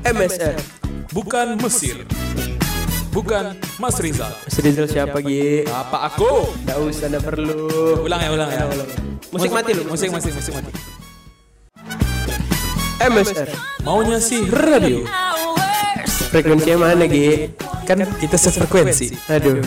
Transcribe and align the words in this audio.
MSR. 0.00 0.56
Bukan 1.12 1.60
Mesir. 1.60 2.08
Bukan 3.12 3.52
Mas 3.76 4.00
Rizal. 4.00 4.32
Mas 4.32 4.56
Rizal 4.56 4.88
siapa 4.88 5.20
Gi? 5.20 5.68
Apa 5.68 6.08
aku? 6.08 6.56
Gak 6.64 6.78
usah, 6.80 7.12
gak 7.12 7.20
perlu. 7.20 8.00
Ulang 8.08 8.20
ya, 8.24 8.32
ulang 8.32 8.48
ya. 8.48 8.64
Musik 9.28 9.52
mati 9.52 9.76
lu. 9.76 9.84
Musik, 9.84 10.08
musik, 10.08 10.32
musik 10.32 10.56
mati. 10.56 10.72
MSR. 12.96 13.52
Maunya 13.84 14.16
sih 14.24 14.48
radio. 14.48 15.04
Frekuensinya 16.32 16.88
mana 16.88 17.04
Gi? 17.04 17.52
Kan 17.84 18.00
kita 18.16 18.40
sefrekuensi. 18.40 19.12
Aduh. 19.28 19.60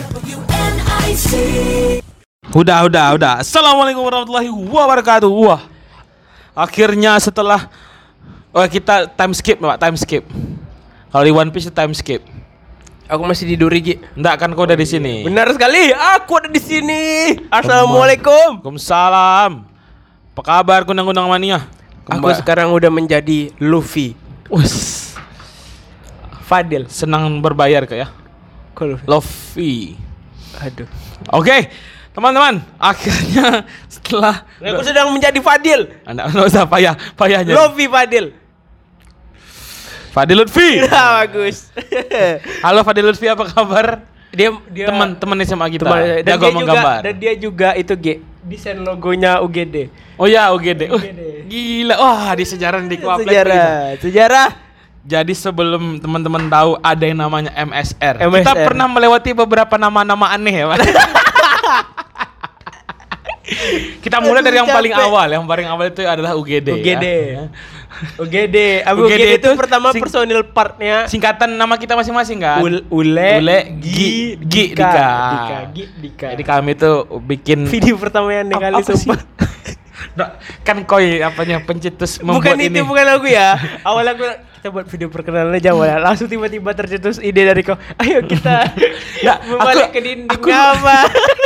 Udah, 2.50 2.78
udah, 2.90 3.06
udah. 3.14 3.32
Assalamualaikum 3.38 4.02
warahmatullahi 4.02 4.50
wabarakatuh. 4.50 5.30
Wah. 5.30 5.62
Akhirnya 6.58 7.22
setelah 7.22 7.70
Oh 8.54 8.62
kita 8.70 9.10
time 9.18 9.34
skip 9.34 9.58
pak, 9.58 9.82
time 9.82 9.98
skip. 9.98 10.22
Kalau 11.10 11.24
di 11.26 11.34
One 11.34 11.50
Piece 11.50 11.66
time 11.74 11.90
skip. 11.90 12.22
Aku 13.10 13.26
masih 13.26 13.50
di 13.50 13.58
Duri 13.58 13.82
Gi. 13.82 13.94
Enggak 14.14 14.46
kan 14.46 14.54
kau 14.54 14.62
udah 14.62 14.78
di 14.78 14.86
sini. 14.86 15.26
Benar 15.26 15.50
sekali, 15.50 15.90
aku 15.90 16.38
ada 16.38 16.46
di 16.46 16.62
sini. 16.62 17.02
Assalamualaikum. 17.50 18.62
Waalaikumsalam. 18.62 19.66
Apa 20.38 20.42
kabar 20.46 20.86
kunang-kunang 20.86 21.26
mania? 21.26 21.66
Aku 22.06 22.30
sekarang 22.30 22.70
udah 22.70 22.94
menjadi 22.94 23.50
Luffy. 23.58 24.14
Us, 24.54 25.18
Fadil. 26.46 26.86
senang 26.86 27.42
berbayar 27.42 27.90
kak 27.90 27.98
ya. 28.06 28.08
Kok 28.78 29.02
Luffy? 29.10 29.98
Aduh. 30.62 30.86
Oke, 31.34 31.74
teman-teman, 32.14 32.62
akhirnya 32.78 33.66
setelah 33.98 34.46
Aku 34.62 34.86
sedang 34.86 35.10
menjadi 35.10 35.42
Fadil. 35.42 35.90
Anda 36.06 36.30
nggak 36.30 36.46
usah 36.54 36.70
payah, 36.70 36.94
payahnya. 37.18 37.50
Luffy 37.50 37.90
Fadil. 37.90 38.43
Fadil 40.14 40.38
Lutfi. 40.38 40.78
Ya, 40.78 41.02
bagus. 41.26 41.74
Halo 42.64 42.86
Fadil 42.86 43.10
Lutfi, 43.10 43.26
apa 43.26 43.50
kabar? 43.50 44.06
dia 44.34 44.50
dia 44.66 44.90
Teman-teman 44.90 45.38
SMA 45.46 45.66
kita. 45.78 45.86
teman 45.86 46.02
dan 46.02 46.26
Jago 46.26 46.42
dia 46.42 46.50
juga 46.50 46.58
menggambar. 46.58 46.98
dan 47.06 47.14
dia 47.22 47.32
juga 47.38 47.68
itu 47.78 47.94
G 47.94 48.06
desain 48.42 48.74
logonya 48.82 49.38
UGD. 49.38 49.94
Oh 50.18 50.26
ya, 50.26 50.50
UGD. 50.50 50.90
Uh, 50.90 50.98
UGD. 50.98 51.20
gila. 51.46 51.94
Wah, 52.02 52.34
di 52.34 52.42
sejarah 52.42 52.82
di 52.82 52.98
Kuaplek 52.98 53.30
sejarah, 53.30 53.94
sejarah. 54.02 54.48
Jadi 55.06 55.38
sebelum 55.38 56.02
teman-teman 56.02 56.50
tahu 56.50 56.80
ada 56.82 57.04
yang 57.06 57.22
namanya 57.22 57.54
MSR. 57.54 58.24
Kita 58.26 58.56
MSR. 58.56 58.66
pernah 58.66 58.86
melewati 58.90 59.30
beberapa 59.38 59.78
nama-nama 59.78 60.34
aneh 60.34 60.64
ya, 60.64 60.66
Pak. 60.66 60.78
Kita 64.00 64.18
mulai 64.18 64.40
Aduh, 64.40 64.46
dari 64.46 64.56
yang 64.56 64.66
paling 64.66 64.88
capek. 64.90 65.04
awal. 65.04 65.26
Yang 65.30 65.44
paling 65.44 65.66
awal 65.66 65.86
itu 65.86 66.00
adalah 66.02 66.32
UGD. 66.32 66.68
UGD. 66.72 67.04
ya. 67.04 67.42
UGD. 68.16 68.56
UGD 68.82 68.96
UGD, 68.98 69.22
itu 69.22 69.38
itu 69.38 69.48
pertama 69.54 69.88
sing- 69.88 70.02
personil 70.02 70.42
partnya 70.42 71.06
Singkatan 71.06 71.52
nama 71.52 71.76
kita 71.76 71.94
masing-masing 71.94 72.38
kan? 72.38 72.58
Ul- 72.58 72.82
Ule, 72.90 73.30
Ule, 73.38 73.58
Gi, 73.78 74.34
Gi, 74.40 74.64
Dika. 74.72 74.90
Dika, 74.90 75.58
Gi, 75.70 75.84
Dika. 76.00 76.26
Jadi 76.32 76.42
kami 76.42 76.74
tuh 76.74 76.96
bikin 77.22 77.62
video 77.64 77.94
pertama 77.94 78.32
yang 78.32 78.50
kali 78.50 78.82
sumpah. 78.82 79.20
Nggak, 80.14 80.30
kan 80.62 80.76
koi 80.84 81.20
apanya 81.20 81.58
pencetus 81.60 82.18
membuat 82.18 82.54
Bukan 82.54 82.56
ini. 82.60 82.70
itu, 82.72 82.82
bukan 82.82 83.06
aku 83.14 83.26
ya. 83.26 83.54
Awalnya 83.82 84.12
aku 84.12 84.24
kita 84.54 84.68
buat 84.70 84.86
video 84.86 85.08
perkenalan 85.08 85.52
aja 85.52 85.70
awalnya. 85.70 85.98
Langsung 86.00 86.26
tiba-tiba 86.26 86.70
tercetus 86.72 87.18
ide 87.18 87.42
dari 87.42 87.62
kau. 87.62 87.78
Ayo 87.96 88.22
kita 88.22 88.74
membalik 89.48 89.86
aku- 89.86 89.92
ke 89.92 90.00
dinding 90.00 90.28
aku- 90.28 90.50
apa? 90.50 90.98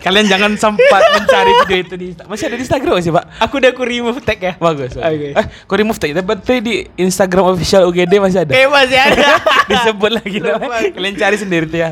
Kalian 0.00 0.26
jangan 0.28 0.52
sempat 0.56 1.02
mencari 1.16 1.52
video 1.64 1.78
itu 1.80 1.94
di 1.96 2.08
Masih 2.28 2.44
ada 2.48 2.56
di 2.56 2.62
Instagram 2.62 2.94
sih, 3.00 3.12
Pak? 3.12 3.24
aku 3.40 3.54
udah 3.58 3.70
aku 3.72 3.82
remove 3.82 4.20
tag 4.22 4.38
ya. 4.38 4.52
Bagus. 4.60 4.94
Oke. 4.96 5.34
Eh, 5.34 5.46
kau 5.66 5.76
remove 5.76 5.98
tadi, 5.98 6.12
tapi 6.14 6.60
di 6.60 6.74
Instagram 7.00 7.56
official 7.56 7.88
UGD 7.88 8.12
masih 8.20 8.44
ada. 8.46 8.52
Kayak 8.52 8.70
masih 8.70 8.98
ada. 9.00 9.28
Disebut 9.70 10.10
lagi. 10.12 10.38
Kalian 10.94 11.14
cari 11.16 11.36
sendiri 11.40 11.64
tuh 11.66 11.78
ya. 11.80 11.90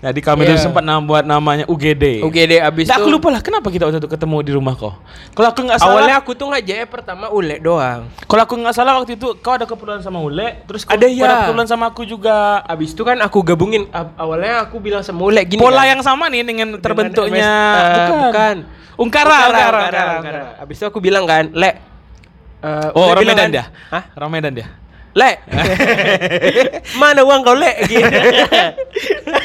Jadi 0.00 0.16
kami 0.18 0.40
Iya. 0.40 0.48
dulu 0.48 0.58
sempat 0.62 0.80
nama 0.80 0.96
buat 0.98 1.20
namanya 1.22 1.68
UGD. 1.68 2.24
UGD 2.24 2.56
abis 2.58 2.88
Nah, 2.88 2.96
itu. 2.96 3.04
aku 3.04 3.08
lupa 3.10 3.28
lah 3.28 3.38
kenapa 3.38 3.68
kita 3.68 3.84
waktu 3.84 4.00
itu 4.00 4.08
ketemu 4.08 4.36
di 4.40 4.52
rumah 4.52 4.72
kau. 4.72 4.96
Kalau 5.30 5.48
aku 5.48 5.60
nggak 5.62 5.76
salah, 5.76 5.92
Awalnya 5.92 6.16
aku 6.16 6.30
tuh 6.32 6.48
nggak 6.48 6.62
JE 6.62 6.84
pertama 6.84 7.28
Ule 7.28 7.60
doang. 7.60 8.08
kalau 8.24 8.42
aku 8.42 8.56
nggak 8.56 8.72
salah 8.72 8.96
waktu 8.96 9.14
itu 9.14 9.36
kau 9.36 9.52
ada 9.52 9.62
keperluan 9.62 10.00
sama 10.00 10.16
Ule, 10.18 10.64
terus 10.64 10.82
kau 10.82 10.96
Ada, 10.96 11.04
ya. 11.04 11.20
ada 11.22 11.34
keperluan 11.44 11.68
sama 11.68 11.84
aku 11.86 12.02
juga. 12.02 12.32
Abis 12.64 12.90
itu 12.90 13.02
kan 13.02 13.20
aku 13.20 13.44
gabungin. 13.44 13.84
Ab- 13.90 14.16
awalnya 14.16 14.64
aku 14.64 14.80
bilang 14.80 15.00
sama 15.00 15.20
Ule 15.22 15.44
gini. 15.44 15.60
Pola 15.60 15.84
kan. 15.84 15.90
yang 15.90 16.00
sama 16.00 16.26
nih 16.26 16.42
dengan 16.42 16.68
Dengan 16.70 16.80
terbentuknya 16.80 17.44
MS, 17.44 18.00
eh, 18.00 18.08
bukan. 18.10 18.56
Ungkara, 18.96 19.36
ungkara, 19.46 19.68
ungkara, 19.82 20.02
ungkara. 20.16 20.40
Abis 20.58 20.76
itu 20.76 20.86
aku 20.86 20.96
bilang 20.98 21.24
kan, 21.24 21.52
Le. 21.52 21.76
eh, 22.58 22.88
Oh, 22.92 23.12
Ule 23.12 23.32
kan, 23.34 23.48
dia. 23.48 23.68
Hah? 23.88 24.08
Ramadan 24.14 24.52
dia. 24.54 24.68
Le. 25.10 25.42
Mana 27.00 27.20
uang 27.20 27.42
kau 27.42 27.52
Le? 27.52 27.72
Gitu. 27.90 28.06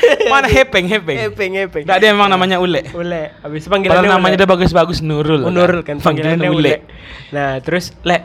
Mana 0.32 0.48
hepeng, 0.50 0.86
hepeng. 0.88 1.18
Hepeng, 1.18 1.52
hepeng. 1.56 1.84
Nggak 1.86 1.98
dia 2.02 2.10
emang 2.12 2.30
namanya 2.30 2.58
Ule. 2.62 2.82
Ule. 2.92 3.32
Abis 3.42 3.66
itu 3.66 3.70
panggilannya 3.70 4.06
Padahal 4.06 4.18
namanya 4.20 4.36
udah 4.44 4.50
bagus-bagus 4.50 5.00
Nurul. 5.02 5.42
Oh, 5.46 5.52
Nurul 5.54 5.82
kan 5.82 6.02
Panggilannya 6.02 6.50
Ule. 6.52 6.86
Nah, 7.32 7.60
terus 7.62 7.94
Le 8.06 8.22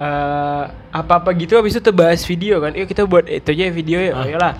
eh, 0.00 0.64
apa-apa 0.90 1.30
gitu 1.36 1.60
habis 1.60 1.76
itu 1.76 1.90
bahas 1.92 2.24
video 2.24 2.58
kan. 2.64 2.72
Yuk 2.72 2.88
kita 2.88 3.04
buat 3.04 3.28
itu 3.28 3.50
aja 3.52 3.64
video 3.70 3.98
ya. 4.00 4.12
Ah. 4.16 4.24
Ayolah. 4.26 4.54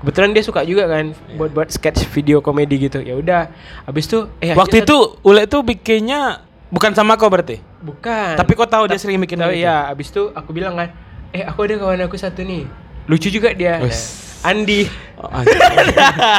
Kebetulan 0.00 0.32
dia 0.32 0.44
suka 0.44 0.64
juga 0.64 0.88
kan 0.88 1.12
buat 1.36 1.50
buat 1.52 1.68
sketch 1.68 2.08
video 2.10 2.40
komedi 2.40 2.88
gitu. 2.88 3.04
Ya 3.04 3.14
udah. 3.16 3.52
Habis 3.84 4.08
itu 4.08 4.28
eh 4.40 4.56
Waktu 4.56 4.82
itu 4.84 4.96
Ule 5.22 5.44
tuh 5.44 5.60
bikinnya 5.60 6.44
bukan 6.70 6.94
sama 6.94 7.18
kau 7.18 7.28
berarti. 7.28 7.60
bukan. 7.80 8.36
Tapi 8.36 8.52
kau 8.54 8.68
tahu 8.68 8.86
dia 8.86 9.00
sering 9.00 9.18
bikin 9.20 9.40
Tahu 9.40 9.56
ya, 9.56 9.88
habis 9.88 10.12
itu 10.12 10.28
aku 10.36 10.52
bilang 10.52 10.76
kan, 10.76 10.92
"Eh, 11.32 11.42
aku 11.42 11.64
ada 11.64 11.80
kawan 11.80 12.04
aku 12.04 12.16
satu 12.20 12.44
nih. 12.44 12.68
Lucu 13.08 13.32
juga 13.32 13.50
dia." 13.56 13.80
Nah, 13.80 13.88
Andi. 14.40 14.88
Oh. 15.20 15.28
Nah, 15.28 15.44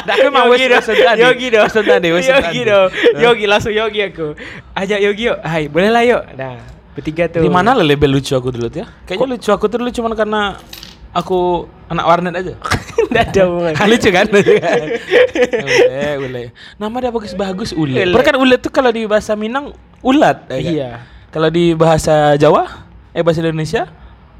aku 0.09 0.25
emang 0.25 0.49
Yogi 0.49 0.65
wes- 0.73 0.89
tadi. 0.89 1.21
Yogi 1.21 1.47
dong, 1.53 1.69
Wes 1.69 1.75
wes 1.77 2.25
Yogi 2.25 2.61
dong? 2.65 2.89
Yogi 3.13 3.45
langsung 3.45 3.73
Yogi 3.73 4.01
aku. 4.09 4.33
Ajak 4.73 4.99
Yogi 4.99 5.29
yuk, 5.29 5.37
hai 5.45 5.69
boleh 5.69 5.89
lah 5.93 6.01
yuk. 6.01 6.23
Nah, 6.33 6.57
bertiga 6.97 7.29
tuh. 7.29 7.45
Di 7.45 7.49
mana 7.49 7.77
lah 7.77 7.85
label 7.85 8.17
lucu 8.17 8.33
aku 8.33 8.49
dulu 8.49 8.73
tuh 8.73 8.81
ya? 8.81 8.87
Kayaknya 9.05 9.27
lucu 9.37 9.49
aku 9.53 9.65
tuh 9.69 9.77
dulu 9.85 9.89
cuma 9.93 10.09
karena 10.17 10.57
aku 11.13 11.69
anak 11.93 12.05
warnet 12.09 12.33
aja. 12.33 12.53
Nggak 13.11 13.25
ada 13.35 13.41
hubungan. 13.43 13.73
Lucu 13.91 14.09
kan? 14.09 14.25
Kan? 14.31 14.79
ule, 15.67 16.07
ule. 16.23 16.43
Nama 16.79 16.95
dia 16.97 17.11
bagus-bagus 17.11 17.69
Ule. 17.75 18.07
Ule. 18.07 18.23
Kan 18.23 18.39
Ule 18.39 18.55
tuh 18.55 18.71
kalau 18.71 18.87
di 18.87 19.03
bahasa 19.03 19.35
Minang 19.35 19.75
ulat. 19.99 20.47
ya 20.47 20.55
kan? 20.57 20.71
Iya. 20.73 20.89
Kalau 21.27 21.51
di 21.51 21.75
bahasa 21.75 22.39
Jawa, 22.39 22.87
eh 23.11 23.19
bahasa 23.19 23.43
Indonesia, 23.43 23.91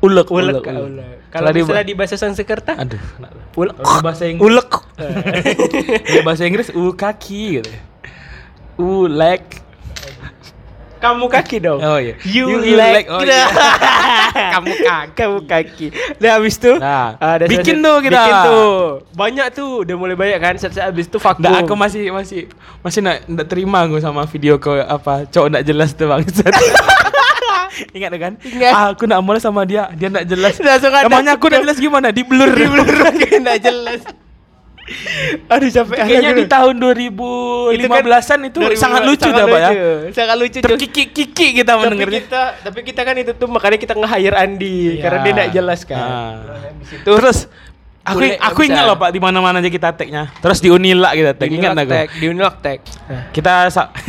ulek. 0.01 0.28
Ulek, 0.28 0.59
ulek, 0.59 0.66
ulek. 0.66 0.84
ulek. 0.89 1.16
Kalau 1.31 1.50
di 1.56 1.59
misalnya 1.63 1.85
di 1.88 1.95
bahasa 1.95 2.16
Sanskerta, 2.19 2.73
Aduh, 2.75 3.00
ulek. 3.62 3.75
Kalau 3.79 4.03
bahasa 4.03 4.23
Inggris, 4.28 4.44
Ulek. 4.44 4.72
di 6.03 6.19
bahasa 6.28 6.44
Inggris 6.44 6.67
u 6.75 6.91
kaki 6.91 7.41
gitu. 7.62 7.72
Ulek. 8.75 9.62
Kamu 11.01 11.25
kaki 11.34 11.57
dong. 11.66 11.81
Oh 11.81 11.97
iya. 11.97 12.13
You, 12.22 12.62
You 12.62 12.78
like. 12.78 13.09
like. 13.09 13.09
Oh, 13.09 13.25
iya. 13.25 13.50
Kamu 14.53 14.69
kaki. 14.69 15.12
Kamu 15.17 15.38
kaki. 15.50 15.88
Nah, 16.22 16.29
habis 16.38 16.62
itu 16.62 16.78
Nah, 16.78 17.18
ada 17.18 17.50
bikin 17.50 17.81
tuh 17.81 17.97
kita. 18.06 18.22
Bikin 18.22 18.35
tuh. 18.45 18.73
Banyak 19.18 19.47
tuh, 19.50 19.81
udah 19.81 19.95
mulai 19.97 20.13
banyak 20.13 20.38
kan. 20.38 20.53
Saat 20.62 20.78
habis 20.78 21.09
itu 21.09 21.18
vakum. 21.18 21.50
Aku 21.50 21.73
masih 21.73 22.13
masih 22.13 22.53
masih 22.85 23.01
nak 23.01 23.25
terima 23.50 23.81
aku 23.81 23.97
sama 23.97 24.29
video 24.29 24.62
kau 24.62 24.78
apa 24.78 25.25
cowok 25.25 25.57
nggak 25.57 25.66
jelas 25.66 25.89
tuh 25.97 26.06
bang. 26.06 26.22
Ingat 27.97 28.11
kan? 28.17 28.33
Ingat. 28.37 28.71
Ah, 28.71 28.87
aku 28.91 29.03
nak 29.05 29.19
mulai 29.21 29.39
sama 29.39 29.63
dia, 29.63 29.87
dia 29.93 30.07
nggak 30.07 30.27
jelas. 30.27 30.53
Langsung 30.57 30.91
ada- 30.91 31.07
Emangnya 31.07 31.33
aku 31.35 31.45
nggak 31.47 31.63
jelas 31.63 31.77
gimana? 31.77 32.07
Di 32.09 32.23
blur. 32.23 32.51
Di 32.51 32.65
blur 32.67 32.87
enggak 33.41 33.59
jelas. 33.61 34.01
Aduh 35.47 35.69
capek 35.71 36.03
Kayaknya 36.03 36.33
di 36.35 36.45
tahun 36.49 36.75
Itu 36.75 37.87
kan 37.87 38.03
2015-an 38.03 38.39
itu 38.49 38.59
2015 38.59 38.75
sangat 38.75 39.01
lucu 39.07 39.29
dah 39.29 39.45
Pak 39.45 39.59
ya. 39.61 39.69
Sangat 40.11 40.35
lucu. 40.35 40.57
Cuk. 40.59 40.65
Terkiki-kiki 40.67 41.47
kita 41.55 41.71
tapi 41.71 41.81
mendengarnya. 41.87 42.19
kita 42.19 42.41
tapi 42.59 42.79
kita 42.83 43.01
kan 43.07 43.15
itu 43.15 43.31
tuh 43.31 43.47
makanya 43.47 43.77
kita 43.79 43.93
nge-hire 43.95 44.35
Andi 44.35 45.00
Iya. 45.00 45.01
karena 45.01 45.17
dia 45.21 45.31
enggak 45.31 45.51
jelas 45.53 45.79
kan. 45.88 46.01
Ah. 46.01 46.33
Itu 46.83 47.07
Terus 47.07 47.38
aku 48.03 48.18
aku 48.36 48.59
ingat 48.63 48.83
loh 48.83 48.95
Pak 48.95 49.09
di 49.09 49.19
mana-mana 49.19 49.57
aja 49.57 49.68
kita 49.68 49.89
tag-nya. 49.92 50.33
Terus 50.36 50.57
di 50.57 50.68
Unila 50.68 51.12
kita 51.12 51.31
tag. 51.31 51.48
Ingat 51.48 51.71
aku. 51.75 51.88
tag, 51.88 52.07
di 52.13 52.25
Unlock 52.27 52.56
tag. 52.59 52.80
Nah, 53.06 53.24
Kita 53.30 53.51
sa- 53.68 53.92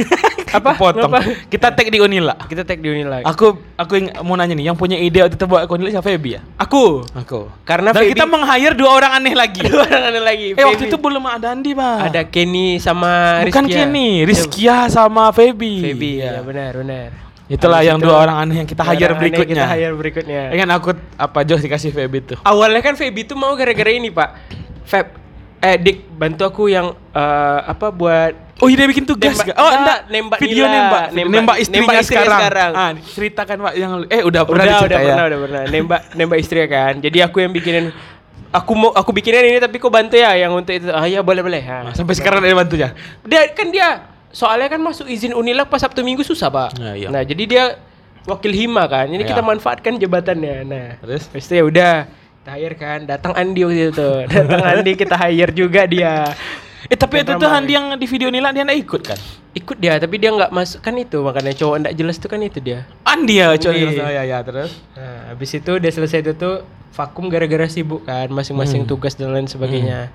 Apa? 0.53 0.77
potong. 0.77 1.13
Kita 1.47 1.71
tag 1.71 1.89
di 1.89 1.97
Unila. 1.97 2.37
kita 2.39 2.61
tag 2.63 2.77
di 2.77 2.89
Unlock. 2.91 3.25
Aku 3.25 3.47
aku 3.75 3.93
ing- 3.95 4.13
mau 4.21 4.35
nanya 4.35 4.53
nih, 4.53 4.67
yang 4.67 4.77
punya 4.77 4.97
ide 4.97 5.21
waktu 5.21 5.35
itu 5.35 5.45
buat 5.45 5.65
Unila 5.67 5.89
siapa 5.91 6.05
Feby 6.07 6.31
ya? 6.31 6.41
Aku 6.57 7.05
Aku. 7.15 7.49
Karena 7.63 7.91
Dan 7.91 8.01
Feby- 8.03 8.13
kita 8.13 8.25
meng-hire 8.25 8.73
dua 8.73 8.91
orang 8.93 9.13
aneh 9.15 9.33
lagi. 9.33 9.61
Dua 9.67 9.83
orang 9.83 10.03
ada 10.07 10.21
lagi. 10.23 10.49
eh 10.51 10.63
waktu 10.63 10.77
Feby. 10.79 10.89
itu 10.89 10.97
belum 10.99 11.25
ada 11.25 11.47
Andi, 11.51 11.71
Pak. 11.73 11.97
ada 12.07 12.21
Kenny 12.25 12.77
sama 12.77 13.41
Bukan 13.43 13.65
Rizkia. 13.65 13.77
Kenny, 13.79 14.11
Rizkia 14.23 14.77
sama 14.89 15.29
Feby. 15.31 15.75
Feby 15.83 16.13
Ya. 16.19 16.31
ya 16.31 16.41
benar 16.41 16.73
benar. 16.75 17.32
Itulah 17.53 17.79
Habis 17.79 17.91
yang 17.91 17.99
itu, 17.99 18.07
dua 18.07 18.17
orang 18.19 18.37
aneh 18.39 18.57
yang 18.57 18.67
kita 18.67 18.81
hire 18.83 18.97
aneh 19.05 19.19
berikutnya. 19.19 19.55
Kita 19.59 19.69
hire 19.71 19.93
berikutnya. 19.93 20.43
Ingat 20.51 20.69
aku 20.73 20.89
apa 21.15 21.39
Jos 21.45 21.61
dikasih 21.61 21.91
Feby 21.91 22.19
tuh. 22.25 22.39
Awalnya 22.41 22.81
kan 22.81 22.95
Feby 22.95 23.23
tuh 23.23 23.37
mau 23.37 23.53
gara-gara 23.53 23.93
ini 23.93 24.09
pak 24.09 24.29
Feb 24.83 25.07
eh 25.61 25.77
Dik 25.77 26.11
bantu 26.13 26.43
aku 26.43 26.63
yang 26.67 26.91
eh, 27.13 27.61
apa 27.63 27.89
buat 27.89 28.33
Oh, 28.57 28.71
dia 28.71 28.87
bikin 28.87 29.03
tugas 29.03 29.35
Nembak- 29.35 29.47
nggak? 29.49 29.59
Oh, 29.59 29.67
nggak, 29.67 29.77
enggak. 29.77 30.01
nembak 30.09 30.39
Video 30.39 30.65
Nila. 30.65 30.71
nembak. 30.73 31.05
Nembak- 31.11 31.33
Nembak, 31.35 31.57
istrinya, 31.59 31.81
nembak 31.83 31.97
istrinya 31.99 32.23
sekarang. 32.23 32.41
sekarang. 32.41 32.73
Ah, 32.73 32.91
ceritakan 33.11 33.57
Pak 33.59 33.75
yang 33.75 33.93
eh 34.07 34.23
udah 34.23 34.43
pernah 34.45 34.65
udah 34.65 34.79
udah 34.81 34.87
ya. 34.97 35.05
pernah 35.05 35.25
udah 35.25 35.39
pernah 35.41 35.63
nembak 35.67 36.01
nembak 36.15 36.39
istri 36.39 36.59
kan 36.65 36.93
jadi 36.97 37.19
aku 37.27 37.37
yang 37.39 37.51
bikinin 37.51 37.91
aku 38.51 38.73
mau 38.73 38.91
aku 38.93 39.11
bikinin 39.11 39.45
ini 39.47 39.59
tapi 39.59 39.77
kau 39.77 39.91
bantu 39.91 40.15
ya 40.15 40.37
yang 40.37 40.53
untuk 40.53 40.71
itu 40.71 40.87
ah 40.89 41.03
ya 41.05 41.21
boleh 41.21 41.43
boleh. 41.43 41.59
Nah, 41.59 41.91
sampai 41.91 42.15
sekarang 42.15 42.39
ada 42.39 42.55
bantunya. 42.55 42.95
dia 43.25 43.51
kan 43.51 43.67
dia 43.67 43.89
soalnya 44.33 44.67
kan 44.67 44.81
masuk 44.81 45.07
izin 45.07 45.31
Unilak 45.31 45.69
pas 45.69 45.79
Sabtu 45.79 46.01
Minggu 46.01 46.21
susah 46.21 46.49
pak 46.49 46.75
Ya, 46.75 46.93
iya. 46.95 47.09
nah 47.09 47.21
jadi 47.21 47.43
dia 47.45 47.65
wakil 48.23 48.51
hima 48.51 48.85
kan 48.87 49.07
jadi 49.07 49.23
Ya. 49.23 49.29
kita 49.29 49.41
manfaatkan 49.41 49.97
jabatannya 49.97 50.57
nah 50.63 50.89
Terus? 50.99 51.29
Habis 51.29 51.45
itu 51.45 51.55
ya 51.55 51.65
udah 51.65 51.93
kita 52.41 52.53
hire 52.53 52.75
kan 52.75 52.99
datang 53.05 53.33
Andi 53.33 53.61
waktu 53.61 53.91
itu 53.91 54.09
datang 54.35 54.63
Andi 54.63 54.93
kita 54.95 55.15
hire 55.17 55.53
juga 55.53 55.85
dia 55.85 56.33
Eh 56.85 56.99
tapi 56.99 57.21
itu 57.21 57.31
Dan 57.31 57.39
tuh 57.39 57.47
ramai. 57.47 57.57
Handi 57.63 57.73
yang 57.73 57.87
di 57.95 58.07
video 58.07 58.27
Nila 58.27 58.51
dia 58.51 58.65
nggak 58.65 58.81
ikut 58.81 59.03
kan? 59.05 59.21
ikut 59.53 59.77
dia 59.77 59.95
tapi 59.97 60.17
dia 60.17 60.33
nggak 60.33 60.49
masuk 60.49 60.81
kan 60.81 60.97
itu 60.97 61.21
makanya 61.21 61.53
cowok 61.53 61.75
nggak 61.79 61.95
jelas 61.95 62.17
tuh 62.17 62.27
kan 62.27 62.41
itu 62.41 62.59
dia 62.59 62.89
Andi 63.05 63.37
ya 63.37 63.53
coba 63.55 63.77
Andi. 63.77 64.01
oh, 64.01 64.11
ya 64.11 64.23
ya 64.25 64.39
terus. 64.41 64.73
Nah, 64.93 65.29
habis 65.29 65.51
itu 65.53 65.71
udah 65.71 65.91
selesai 65.91 66.19
itu 66.21 66.33
tuh 66.33 66.65
vakum 66.91 67.29
gara-gara 67.29 67.65
sibuk 67.67 68.03
kan 68.03 68.27
masing-masing 68.29 68.83
tugas 68.83 69.13
dan 69.13 69.29
lain 69.31 69.45
sebagainya. 69.45 70.09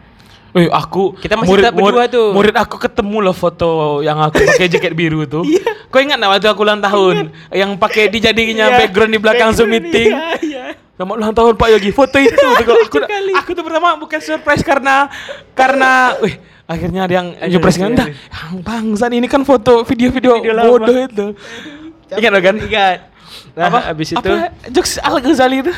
Wih, 0.56 0.72
aku 0.72 1.16
Kita 1.20 1.36
masih 1.36 1.60
tetap 1.60 1.76
berdua 1.76 2.06
tuh. 2.08 2.32
Murid 2.32 2.56
aku 2.56 2.76
ketemu 2.80 3.18
loh 3.30 3.36
foto 3.36 4.00
yang 4.00 4.18
aku 4.20 4.40
pakai 4.40 4.68
jaket 4.72 4.94
biru 4.96 5.28
tuh. 5.28 5.44
Kau 5.92 6.00
ingat 6.00 6.20
nggak 6.20 6.32
waktu 6.40 6.48
aku 6.52 6.62
ulang 6.68 6.84
tahun 6.84 7.32
yang 7.52 7.76
pakai 7.80 8.12
dijadinya 8.12 8.68
Iya, 8.72 8.78
background 8.84 9.12
di 9.16 9.20
belakang 9.20 9.50
Zoom 9.56 9.72
background, 9.72 9.88
meeting? 9.92 10.12
iya, 10.12 10.28
iya. 10.44 10.64
Selamat 10.98 11.16
ulang 11.22 11.34
tahun 11.36 11.54
Pak 11.56 11.68
Yogi. 11.78 11.92
Foto 11.94 12.18
itu 12.18 12.36
tuh, 12.36 12.54
aku, 12.60 12.72
aku, 12.74 12.98
kali. 13.06 13.34
aku 13.38 13.50
tuh 13.54 13.64
pertama 13.64 13.96
bukan 14.02 14.20
surprise 14.20 14.64
karena 14.66 15.08
karena 15.54 16.18
wih 16.20 16.36
akhirnya 16.68 17.02
ada 17.08 17.14
yang 17.24 17.28
surprise 17.54 17.78
kan 17.80 17.92
dah. 17.96 18.08
Yang 18.12 18.56
bangsan 18.66 19.12
ini 19.16 19.28
kan 19.32 19.42
foto 19.48 19.86
video-video 19.88 20.42
bodoh 20.44 20.98
itu. 21.08 21.26
Ingat 22.12 22.32
kan? 22.44 22.56
Ingat. 22.60 23.00
Nah, 23.54 23.74
apa? 23.74 23.80
habis 23.92 24.14
itu 24.14 24.22
apa? 24.22 24.54
jokes 24.70 25.02
Al 25.02 25.18
Ghazali 25.20 25.66
itu 25.66 25.74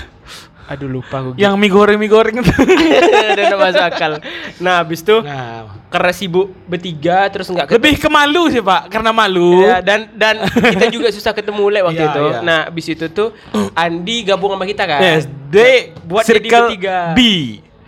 aduh 0.70 0.86
lupa 0.86 1.18
aku. 1.18 1.30
yang 1.34 1.58
mie 1.58 1.66
goreng 1.68 1.98
mie 1.98 2.06
goreng 2.08 2.36
itu. 2.38 2.54
udah 3.34 3.58
masuk 3.58 3.84
akal. 3.84 4.12
Nah, 4.58 4.80
habis 4.80 5.02
itu 5.02 5.18
nah, 5.20 5.66
karena 5.90 6.12
sibuk 6.14 6.54
bertiga 6.64 7.26
terus 7.28 7.50
nggak 7.50 7.74
lebih 7.74 7.98
ke 7.98 8.06
malu 8.06 8.46
sih 8.48 8.62
Pak, 8.62 8.88
karena 8.88 9.10
malu. 9.10 9.66
Ya, 9.66 9.82
dan 9.82 10.14
dan 10.14 10.46
kita 10.46 10.86
juga 10.88 11.10
susah 11.16 11.34
ketemu 11.34 11.64
lek 11.68 11.84
waktu 11.84 12.00
Iya, 12.00 12.12
itu. 12.14 12.24
iya. 12.24 12.40
Nah, 12.40 12.60
habis 12.70 12.86
itu 12.86 13.06
tuh 13.10 13.34
Andi 13.74 14.22
gabung 14.24 14.54
sama 14.54 14.64
kita 14.64 14.86
kan. 14.86 15.02
Yes, 15.02 15.26
D 15.26 15.58
buat 16.06 16.22
jadi 16.24 16.38
circle 16.40 16.66
bertiga. 16.70 17.18
B. 17.18 17.22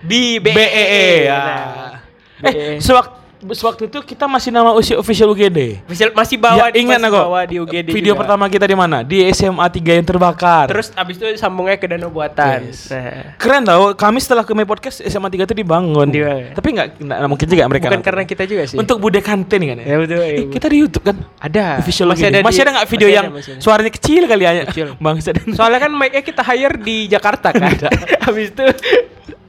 B 0.02 0.12
B 0.42 0.48
E 0.50 0.66
E. 0.90 1.06
ya. 1.30 1.38
Nah, 1.38 2.50
Eh, 2.50 2.82
sewaktu 2.82 3.21
sewaktu 3.44 3.84
itu 3.86 4.00
kita 4.06 4.26
masih 4.26 4.50
nama 4.50 4.70
usia 4.72 4.96
official 4.96 5.30
UGD. 5.30 5.82
Masih, 5.84 6.10
masih 6.12 6.38
bawa 6.38 6.70
Ya, 6.70 6.78
ingat 6.78 6.98
masih 6.98 7.10
aku. 7.10 7.20
bawa 7.24 7.42
di 7.44 7.56
UGD 7.58 7.88
Video 7.90 8.14
juga. 8.14 8.22
pertama 8.22 8.46
kita 8.46 8.64
di 8.64 8.74
mana? 8.74 9.02
Di 9.02 9.26
SMA 9.30 9.66
3 9.66 9.92
yang 9.94 10.06
terbakar. 10.06 10.66
Terus 10.68 10.94
abis 10.94 11.16
itu 11.16 11.26
sambungnya 11.36 11.74
ke 11.74 11.86
danau 11.86 12.08
buatan. 12.08 12.70
Yes. 12.70 12.88
Nah, 12.88 13.34
keren 13.36 13.64
tau, 13.64 13.92
kami 13.92 14.18
setelah 14.18 14.42
ke 14.42 14.52
My 14.52 14.64
Podcast 14.64 15.02
SMA 15.02 15.28
3 15.28 15.44
itu 15.44 15.56
dibangun. 15.56 16.06
Dibangun. 16.08 16.54
Tapi 16.54 16.68
nggak 16.72 16.88
nggak 17.00 17.20
mungkin 17.26 17.48
juga 17.48 17.64
mereka. 17.66 17.86
bukan 17.88 18.02
karena 18.02 18.24
kita 18.24 18.44
juga 18.46 18.64
sih. 18.64 18.78
untuk 18.78 18.98
bude 18.98 19.20
kantin 19.20 19.62
kan 19.64 19.78
ya. 19.78 19.86
Ya, 19.86 19.96
betul, 19.98 20.16
ya, 20.16 20.24
Eh, 20.24 20.34
betul. 20.38 20.52
kita 20.54 20.66
di 20.68 20.78
YouTube 20.78 21.04
kan. 21.04 21.18
ada 21.38 21.66
Official 21.78 22.08
masih 22.08 22.24
UGD. 22.24 22.32
ada 22.32 22.40
masih 22.42 22.54
di- 22.54 22.62
ada 22.62 22.72
nggak 22.72 22.88
video 22.88 23.08
masih 23.08 23.16
yang 23.16 23.26
ada, 23.26 23.36
masih 23.36 23.52
ada. 23.52 23.62
suaranya 23.62 23.92
kecil 23.92 24.22
kali 24.24 24.44
ya? 24.44 24.52
Kecil. 24.66 24.88
Bangsa 25.04 25.30
dan 25.32 25.48
Soalnya 25.52 25.80
kan 25.80 25.92
mic-nya 25.92 26.22
kita 26.22 26.42
hire 26.44 26.76
di 26.78 26.98
Jakarta 27.08 27.50
kan. 27.52 27.74
Habis 28.22 28.48
itu 28.54 28.64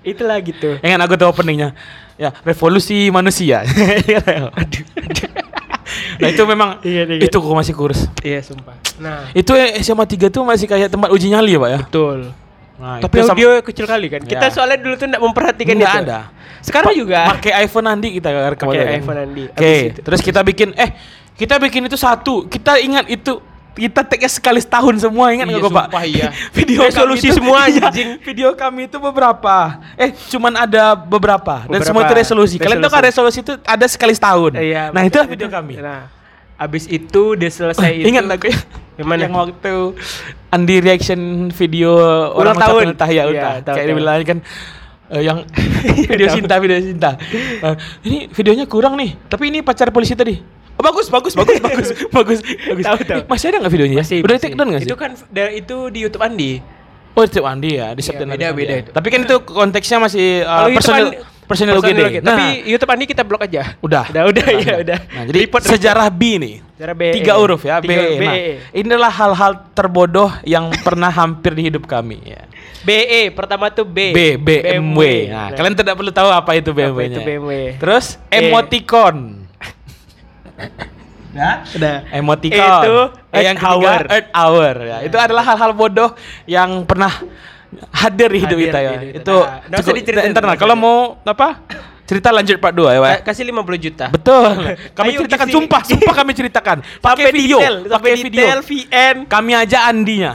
itulah 0.03 0.39
gitu. 0.39 0.81
Ingat 0.81 1.01
aku 1.01 1.15
tahu 1.15 1.31
openingnya 1.31 1.77
Ya 2.23 2.31
revolusi 2.41 3.11
manusia 3.11 3.67
Aduh, 4.55 4.85
Nah 6.19 6.29
itu 6.29 6.43
memang 6.45 6.79
Iya, 6.87 7.03
iya. 7.05 7.21
Itu 7.21 7.43
kok 7.43 7.51
masih 7.51 7.75
kurus 7.75 8.07
Iya, 8.23 8.41
sumpah. 8.41 8.79
Nah, 8.97 9.29
Itu 9.33 9.53
SMA 9.81 10.07
3 10.07 10.31
tuh 10.31 10.43
masih 10.43 10.65
kayak 10.65 10.89
tempat 10.89 11.11
uji 11.11 11.27
nyali 11.29 11.53
ya 11.53 11.59
pak 11.59 11.69
ya 11.69 11.79
betul. 11.83 12.19
nah, 12.79 12.99
Tapi 12.99 13.17
audio 13.21 13.49
kecil 13.61 13.85
kali 13.85 14.07
kan. 14.07 14.23
Kita 14.23 14.47
Ya. 14.47 14.51
soalnya 14.51 14.79
dulu 14.79 14.95
tuh 14.95 15.07
enggak 15.07 15.23
memperhatikan 15.23 15.75
Nggak 15.75 15.93
itu. 15.93 16.03
ada. 16.07 16.19
Sekarang 16.63 16.95
juga. 16.95 17.21
Pakai 17.29 17.53
iPhone 17.61 17.87
Andi 17.87 18.09
kita 18.13 18.29
rekam 18.49 18.71
Pakai 18.71 18.87
kan. 18.87 18.99
iPhone 19.03 19.19
Andi. 19.21 19.45
Oke 19.51 19.73
itu. 19.91 20.01
Terus 20.01 20.21
kita 20.21 20.41
bikin 20.41 20.69
Eh 20.75 20.91
kita 21.33 21.59
bikin 21.59 21.83
itu 21.85 21.97
satu 21.97 22.47
Kita 22.47 22.79
ingat 22.79 23.09
itu 23.09 23.43
kita 23.73 24.01
tag 24.03 24.21
sekali 24.27 24.59
setahun 24.59 25.01
semua 25.01 25.31
ingat 25.31 25.45
Iya, 25.45 25.53
nggak 25.55 25.65
kok 25.65 25.73
pak? 25.73 25.87
iya. 26.05 26.29
video 26.57 26.81
Resolusi 26.83 27.27
itu- 27.27 27.37
semua, 27.37 27.65
iya, 27.69 27.89
anjing. 27.89 28.21
Video 28.21 28.53
kami 28.53 28.85
itu 28.85 28.97
beberapa. 28.97 29.57
Eh 29.95 30.13
cuman 30.29 30.53
ada 30.59 30.93
beberapa, 30.95 31.65
dan 31.65 31.81
semua 31.81 32.03
itu 32.03 32.11
Beberapa. 32.11 32.21
resolusi. 32.21 32.57
Kalian 32.57 32.79
tahu 32.79 32.91
kan 32.91 33.03
resolusi 33.03 33.39
itu 33.41 33.57
ada 33.59 33.87
sekali 33.87 34.13
setahun. 34.13 34.53
Iya. 34.55 34.89
Nah 34.89 35.03
itulah 35.03 35.25
video 35.25 35.49
kami. 35.49 35.79
Nah, 35.79 36.13
abis 36.55 36.85
itu 36.87 37.33
udah 37.33 37.51
selesai 37.51 37.91
itu. 37.99 38.07
Ingat 38.07 38.25
aku 38.31 38.47
ya? 38.47 38.59
Yang 38.95 39.07
mana? 39.07 39.21
Yang 39.23 39.35
waktu 39.35 39.73
Andi 40.51 40.77
reaction 40.79 41.21
video 41.51 41.97
orang 42.31 42.53
Ulang 42.53 42.61
tahun. 42.61 42.83
ultah 42.91 43.09
ya 43.09 43.15
Iya, 43.15 43.23
ultah. 43.27 43.53
tahu, 43.63 43.75
Kayak 43.75 43.87
dibilang 43.89 44.17
kan 44.23 44.39
eh, 45.09 45.23
yang 45.23 45.39
video 46.05 46.27
Tahu. 46.27 46.37
cinta 46.37 46.55
video 46.57 46.77
cinta. 46.79 47.11
Eh, 47.17 47.75
ini 48.03 48.19
videonya 48.29 48.65
kurang 48.65 48.95
nih. 48.95 49.17
Tapi 49.27 49.49
ini 49.49 49.59
pacar 49.61 49.89
polisi 49.89 50.13
tadi. 50.13 50.37
Bagus 50.83 51.07
bagus 51.07 51.33
bagus 51.33 51.59
bagus 51.59 51.89
bagus 52.17 52.39
bagus. 52.43 52.85
Tahu, 52.85 52.97
tahu. 53.01 53.21
Masih 53.25 53.47
ada 53.49 53.57
nggak 53.61 53.73
videonya? 53.73 53.97
Masih. 54.01 54.19
Udah 54.21 54.35
masih. 54.35 54.45
take 54.45 54.55
down 54.55 54.69
nggak 54.69 54.83
sih? 54.83 54.89
Itu 54.91 54.97
kan 54.97 55.11
dari 55.29 55.53
itu 55.59 55.77
di 55.89 55.99
YouTube 56.01 56.21
Andi. 56.21 56.53
Oh 57.13 57.23
itu 57.23 57.41
Andi 57.41 57.71
ya 57.73 57.93
di 57.93 58.01
Iya, 58.01 58.09
September. 58.09 58.35
beda, 58.35 58.47
Andi 58.47 58.59
beda 58.59 58.73
ya. 58.73 58.81
itu. 58.83 58.91
Tapi 58.91 59.09
kan 59.09 59.21
itu 59.23 59.37
konteksnya 59.43 59.99
masih 59.99 60.27
uh, 60.43 60.65
YouTube 60.65 60.77
personal 60.77 61.07
personal 61.43 61.75
UGD. 61.77 62.01
Nah, 62.19 62.33
Tapi 62.33 62.47
YouTube 62.65 62.91
Andi 62.91 63.05
kita 63.05 63.23
blok 63.23 63.45
aja. 63.45 63.77
udah. 63.79 64.05
Udah, 64.09 64.23
udah, 64.27 64.47
ya 64.49 64.57
udah. 64.57 64.77
udah. 64.81 64.99
Nah, 65.07 65.23
jadi 65.29 65.39
Report, 65.39 65.63
sejarah 65.63 66.09
B 66.09 66.23
nih. 66.41 66.55
Sejarah 66.73 66.95
B. 66.97 67.03
Tiga 67.13 67.33
huruf 67.37 67.61
ya, 67.63 67.77
B. 67.79 67.93
Huruf, 67.93 68.17
B. 68.17 68.25
Nah, 68.25 68.37
inilah 68.73 69.13
hal-hal 69.13 69.53
terbodoh 69.71 70.33
yang 70.43 70.73
pernah 70.81 71.13
hampir 71.13 71.53
di 71.53 71.69
hidup 71.69 71.85
kami 71.85 72.25
ya. 72.25 72.49
BE 72.81 73.31
pertama 73.31 73.69
tuh 73.69 73.85
B. 73.85 74.11
B 74.11 74.35
BMW. 74.35 75.29
Nah, 75.29 75.47
Nah, 75.47 75.49
kalian 75.53 75.77
tidak 75.77 75.95
perlu 75.95 76.11
tahu 76.11 76.33
apa 76.33 76.57
itu 76.57 76.73
BMW-nya. 76.73 77.13
itu 77.13 77.21
BMW? 77.21 77.77
Terus 77.77 78.17
E. 78.27 78.49
emoticon. 80.63 80.91
Nah, 81.33 81.55
udah. 81.67 81.97
Emoticon. 82.13 82.83
Itu 82.85 82.97
Eh, 83.33 83.43
yang 83.43 83.57
Earth 83.57 83.65
ketiga, 83.65 83.89
Hour. 83.89 84.01
Earth 84.07 84.31
Hour 84.33 84.75
ya. 84.83 84.97
Itu 85.03 85.17
adalah 85.17 85.43
hal-hal 85.43 85.73
bodoh 85.73 86.11
yang 86.45 86.85
pernah 86.85 87.13
hadir 87.91 88.29
di 88.29 88.39
hidup 88.39 88.59
kita 88.61 88.79
ya. 88.79 88.93
hidup. 89.01 89.17
Itu 89.17 89.37
Nah, 89.39 89.49
usah 89.73 89.81
cukup 89.83 89.97
diceritain, 89.99 90.29
internal. 90.29 90.55
Kalau 90.55 90.75
mau 90.75 90.97
apa? 91.23 91.49
Cerita 92.05 92.29
lanjut 92.29 92.61
part 92.61 92.75
2 92.75 92.93
ya, 92.93 93.01
Pak. 93.01 93.13
Ka- 93.15 93.33
Kasih 93.33 93.45
50 93.47 93.81
juta. 93.81 94.07
Betul. 94.11 94.53
Kami 94.99 95.09
Ayo, 95.09 95.19
ceritakan 95.25 95.47
gisi. 95.49 95.57
sumpah, 95.57 95.81
sumpah 95.83 96.15
kami 96.15 96.33
ceritakan. 96.35 96.77
Pakai 97.01 97.33
video, 97.33 97.59
pakai 97.89 98.13
video. 98.19 98.45
detail 98.45 98.61
VN. 98.61 99.17
Kami 99.25 99.53
aja 99.55 99.89
Andinya. 99.89 100.33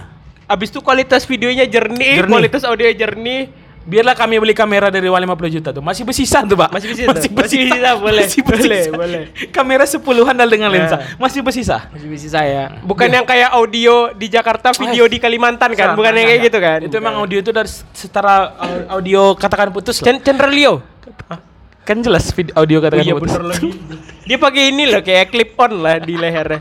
Abis 0.47 0.71
itu 0.71 0.79
kualitas 0.79 1.27
videonya 1.27 1.67
jernih, 1.67 2.23
Jernih. 2.23 2.31
kualitas 2.31 2.63
audio 2.63 2.87
jernih. 2.89 3.51
Biarlah 3.87 4.13
kami 4.13 4.35
beli 4.35 4.51
kamera 4.51 4.91
dari 4.91 5.07
uang 5.07 5.15
50 5.23 5.47
juta 5.49 5.69
tuh. 5.71 5.79
Masih 5.79 6.03
bersisa 6.03 6.43
tuh, 6.43 6.53
Pak. 6.53 6.69
Masih 6.69 6.87
bersisa 6.91 7.07
tuh? 7.07 7.15
Masih 7.15 7.31
bersisa, 7.31 7.89
boleh. 7.95 8.23
Masih 8.27 8.41
Boleh, 8.43 8.59
bersisa. 8.59 8.89
boleh. 8.91 9.21
Kamera 9.47 9.83
sepuluhan 9.87 10.35
dan 10.35 10.43
dengan 10.45 10.67
lensa. 10.67 10.99
Ya. 10.99 11.15
Masih 11.15 11.39
bersisa. 11.39 11.87
Masih 11.87 12.05
bisa 12.05 12.27
saya. 12.29 12.83
Bukan 12.83 13.07
yang 13.07 13.23
kayak 13.23 13.47
audio 13.49 14.11
di 14.11 14.27
Jakarta, 14.27 14.75
video 14.75 15.07
di 15.07 15.17
Kalimantan 15.17 15.71
kan? 15.71 15.95
Bukan 15.95 16.11
yang 16.11 16.27
kayak 16.27 16.41
gitu 16.43 16.59
kan? 16.59 16.79
Itu 16.83 16.95
emang 16.95 17.15
audio 17.15 17.39
itu 17.39 17.49
dari 17.49 17.71
setara 17.95 18.51
au- 18.53 18.99
audio 18.99 19.31
katakan 19.33 19.71
putus 19.71 19.97
Chandra 19.97 20.45
Leo. 20.45 20.83
Kan 21.81 22.03
jelas 22.03 22.27
vid- 22.29 22.51
audio 22.51 22.77
Oh 22.77 22.83
katakan 22.83 22.99
iya 23.01 23.15
putus. 23.15 23.31
bener 23.31 23.43
lagi. 23.47 23.69
Dia 24.27 24.35
pakai 24.35 24.63
ini 24.67 24.83
loh 24.85 24.99
kayak 24.99 25.31
clip 25.31 25.55
on 25.55 25.79
lah 25.79 25.95
di 25.97 26.19
lehernya. 26.19 26.59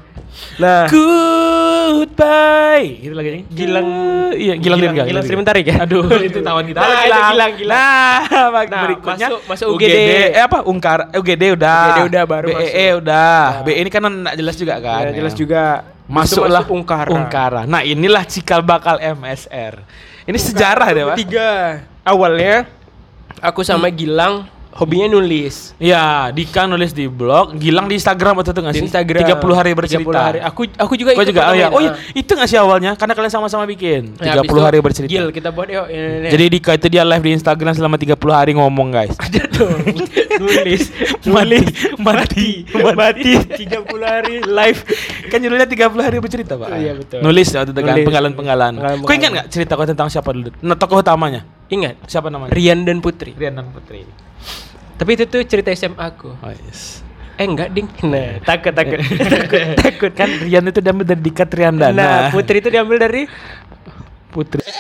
Nah, 0.56 0.88
Goodbye. 0.88 2.86
Gitu 2.98 3.14
lagi 3.14 3.28
nih. 3.30 3.42
Gilang 3.48 3.88
Iya, 4.32 4.54
Gilang 4.56 4.78
Gilang- 4.80 4.80
Dirga. 4.82 5.02
Gilang 5.04 5.22
Dirga. 5.22 5.28
Sri 5.28 5.36
Mentari 5.36 5.60
kan? 5.62 5.78
Aduh, 5.84 6.04
itu 6.28 6.38
tawan 6.40 6.64
kita. 6.64 6.78
Nah, 6.78 6.88
itu 6.88 7.20
Gilang, 7.32 7.52
Gilang. 7.56 7.76
Nah, 7.76 8.18
Nah, 8.66 8.82
berikutnya 8.84 9.26
masuk- 9.30 9.42
masuk 9.46 9.66
UGD. 9.74 9.96
Eh 10.32 10.42
apa? 10.42 10.58
Ungkar 10.62 10.98
eh, 11.08 11.18
UGD 11.18 11.42
udah. 11.54 11.78
UGD 11.86 12.00
udah, 12.08 12.22
baru 12.24 12.46
BEE 12.48 12.58
masuk. 12.58 13.00
udah. 13.00 13.40
BE 13.62 13.74
ini 13.76 13.88
kan 13.88 14.02
enggak 14.02 14.34
jelas 14.36 14.56
juga 14.56 14.74
kan. 14.78 15.02
ya, 15.04 15.12
jelas 15.14 15.32
Ya. 15.32 15.38
juga. 15.38 15.64
Masuklah 16.06 16.62
Masuk 16.62 16.70
Ungkara. 16.72 17.10
Ungkara. 17.10 17.60
Nah, 17.64 17.82
inilah 17.82 18.22
cikal 18.22 18.62
bakal 18.62 18.94
MSR. 18.96 19.82
Ini 20.22 20.38
sejarah 20.38 20.88
deh, 20.88 21.02
Pak. 21.04 21.16
Tiga. 21.18 21.50
Awalnya 22.02 22.66
aku 23.40 23.62
sama 23.62 23.90
Gilang 23.90 24.46
hobinya 24.76 25.08
nulis. 25.10 25.72
Ya, 25.76 26.28
Dika 26.30 26.64
nulis 26.64 26.92
di 26.92 27.08
blog, 27.08 27.56
Gilang 27.56 27.88
di 27.88 27.96
Instagram 27.96 28.38
atau 28.38 28.52
itu 28.52 28.60
nggak 28.60 28.74
Di 28.74 28.80
sih? 28.80 28.86
Instagram 28.86 29.20
30 29.24 29.56
hari 29.56 29.70
bercerita. 29.72 30.12
30 30.12 30.28
hari. 30.28 30.38
Aku 30.40 30.62
aku 30.68 30.92
juga 30.94 31.10
ikut 31.12 31.26
juga, 31.26 31.42
oh 31.48 31.56
ya, 31.56 31.66
itu. 31.66 31.76
oh 31.76 31.80
ya, 31.80 31.90
Ah. 31.90 31.94
itu 32.12 32.30
nggak 32.30 32.46
sih 32.46 32.58
awalnya? 32.58 32.92
Karena 32.94 33.12
kalian 33.12 33.32
sama-sama 33.32 33.64
bikin. 33.64 34.12
Ya, 34.20 34.36
30 34.36 34.38
habis 34.38 34.52
itu, 34.52 34.60
hari 34.62 34.78
bercerita. 34.78 35.10
Gil, 35.10 35.26
kita 35.30 35.48
buat 35.50 35.66
yuk. 35.66 35.86
Ini, 35.88 36.06
ini. 36.20 36.28
Jadi 36.28 36.44
Dika 36.52 36.70
itu 36.76 36.86
dia 36.86 37.02
live 37.02 37.20
di 37.20 37.32
Instagram 37.32 37.72
selama 37.72 37.96
30 37.96 38.14
hari 38.30 38.52
ngomong 38.52 38.88
guys. 38.90 39.16
ada 39.24 39.42
dong. 39.48 39.80
nulis, 40.42 40.92
Mati, 41.24 41.58
mati, 41.96 42.48
mati, 42.94 43.32
30 43.66 43.72
hari 44.06 44.44
live. 44.44 44.80
kan 45.26 45.38
judulnya 45.40 45.64
30 45.64 45.96
hari 45.98 46.16
bercerita 46.20 46.54
pak. 46.54 46.68
Iya, 46.76 46.92
betul. 46.94 47.18
Nulis 47.20 47.48
waktu 47.50 47.72
itu 47.72 47.80
kan. 47.80 47.96
Penggalan-penggalan. 47.98 48.72
Kau 49.02 49.14
ingat 49.14 49.30
nggak 49.32 49.46
cerita 49.48 49.72
kau 49.74 49.82
tentang 49.84 50.06
siapa 50.06 50.30
dulu? 50.30 50.52
Nah, 50.60 50.76
tokoh 50.76 51.00
utamanya? 51.00 51.42
Ingat, 51.66 52.06
Siapa 52.06 52.30
namanya? 52.30 52.54
Rian 52.54 52.86
dan 52.86 53.02
Putri. 53.02 53.34
Rian 53.34 53.58
dan 53.58 53.66
Putri. 53.74 54.06
Tapi 54.96 55.10
itu 55.18 55.24
tuh 55.26 55.42
cerita 55.42 55.74
SMA 55.74 55.98
aku. 55.98 56.30
Oh, 56.30 56.52
yes. 56.66 57.02
Eh 57.36 57.44
enggak 57.44 57.68
ding. 57.74 57.84
Nah, 58.06 58.40
takut 58.40 58.72
takut. 58.72 58.96
takut 59.34 59.60
takut 59.82 60.12
Kan 60.16 60.30
Rian 60.40 60.64
itu 60.64 60.80
diambil 60.80 61.04
dari 61.04 61.20
Dika 61.20 61.44
Triandana. 61.44 61.92
Nah, 61.92 62.18
Putri 62.32 62.64
itu 62.64 62.72
diambil 62.72 62.96
dari 62.96 63.28
Putri. 64.32 64.64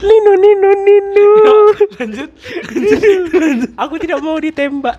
Nino 0.00 0.32
Nino 0.32 0.70
Nino. 0.80 1.28
Lanjut. 2.00 2.30
aku 3.76 3.94
tidak 4.00 4.18
mau 4.24 4.40
ditembak. 4.40 4.96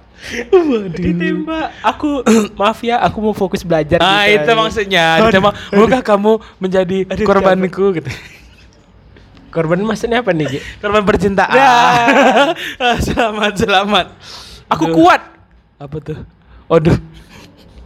Ditembak. 0.93 1.67
Aku 1.81 2.21
maaf 2.61 2.85
ya, 2.85 3.01
aku 3.01 3.17
mau 3.17 3.33
fokus 3.33 3.65
belajar. 3.65 3.97
Ah, 3.97 4.29
gitu. 4.29 4.45
itu 4.45 4.51
maksudnya. 4.53 5.25
Ditembak, 5.25 5.57
Maukah 5.73 6.01
kamu 6.05 6.37
menjadi 6.61 6.97
Aduh, 7.09 7.25
korbanku 7.25 7.97
gitu. 7.97 8.13
Korban 9.51 9.83
maksudnya 9.83 10.23
apa 10.23 10.31
nih? 10.31 10.63
Korban 10.79 11.03
percintaan. 11.03 11.51
Ya. 11.53 11.71
Ah, 12.79 12.97
selamat, 13.05 13.53
selamat. 13.59 14.05
Aku 14.71 14.87
Aduh. 14.87 14.95
kuat 14.95 15.21
Apa 15.75 15.97
tuh? 15.99 16.17
Waduh. 16.71 16.95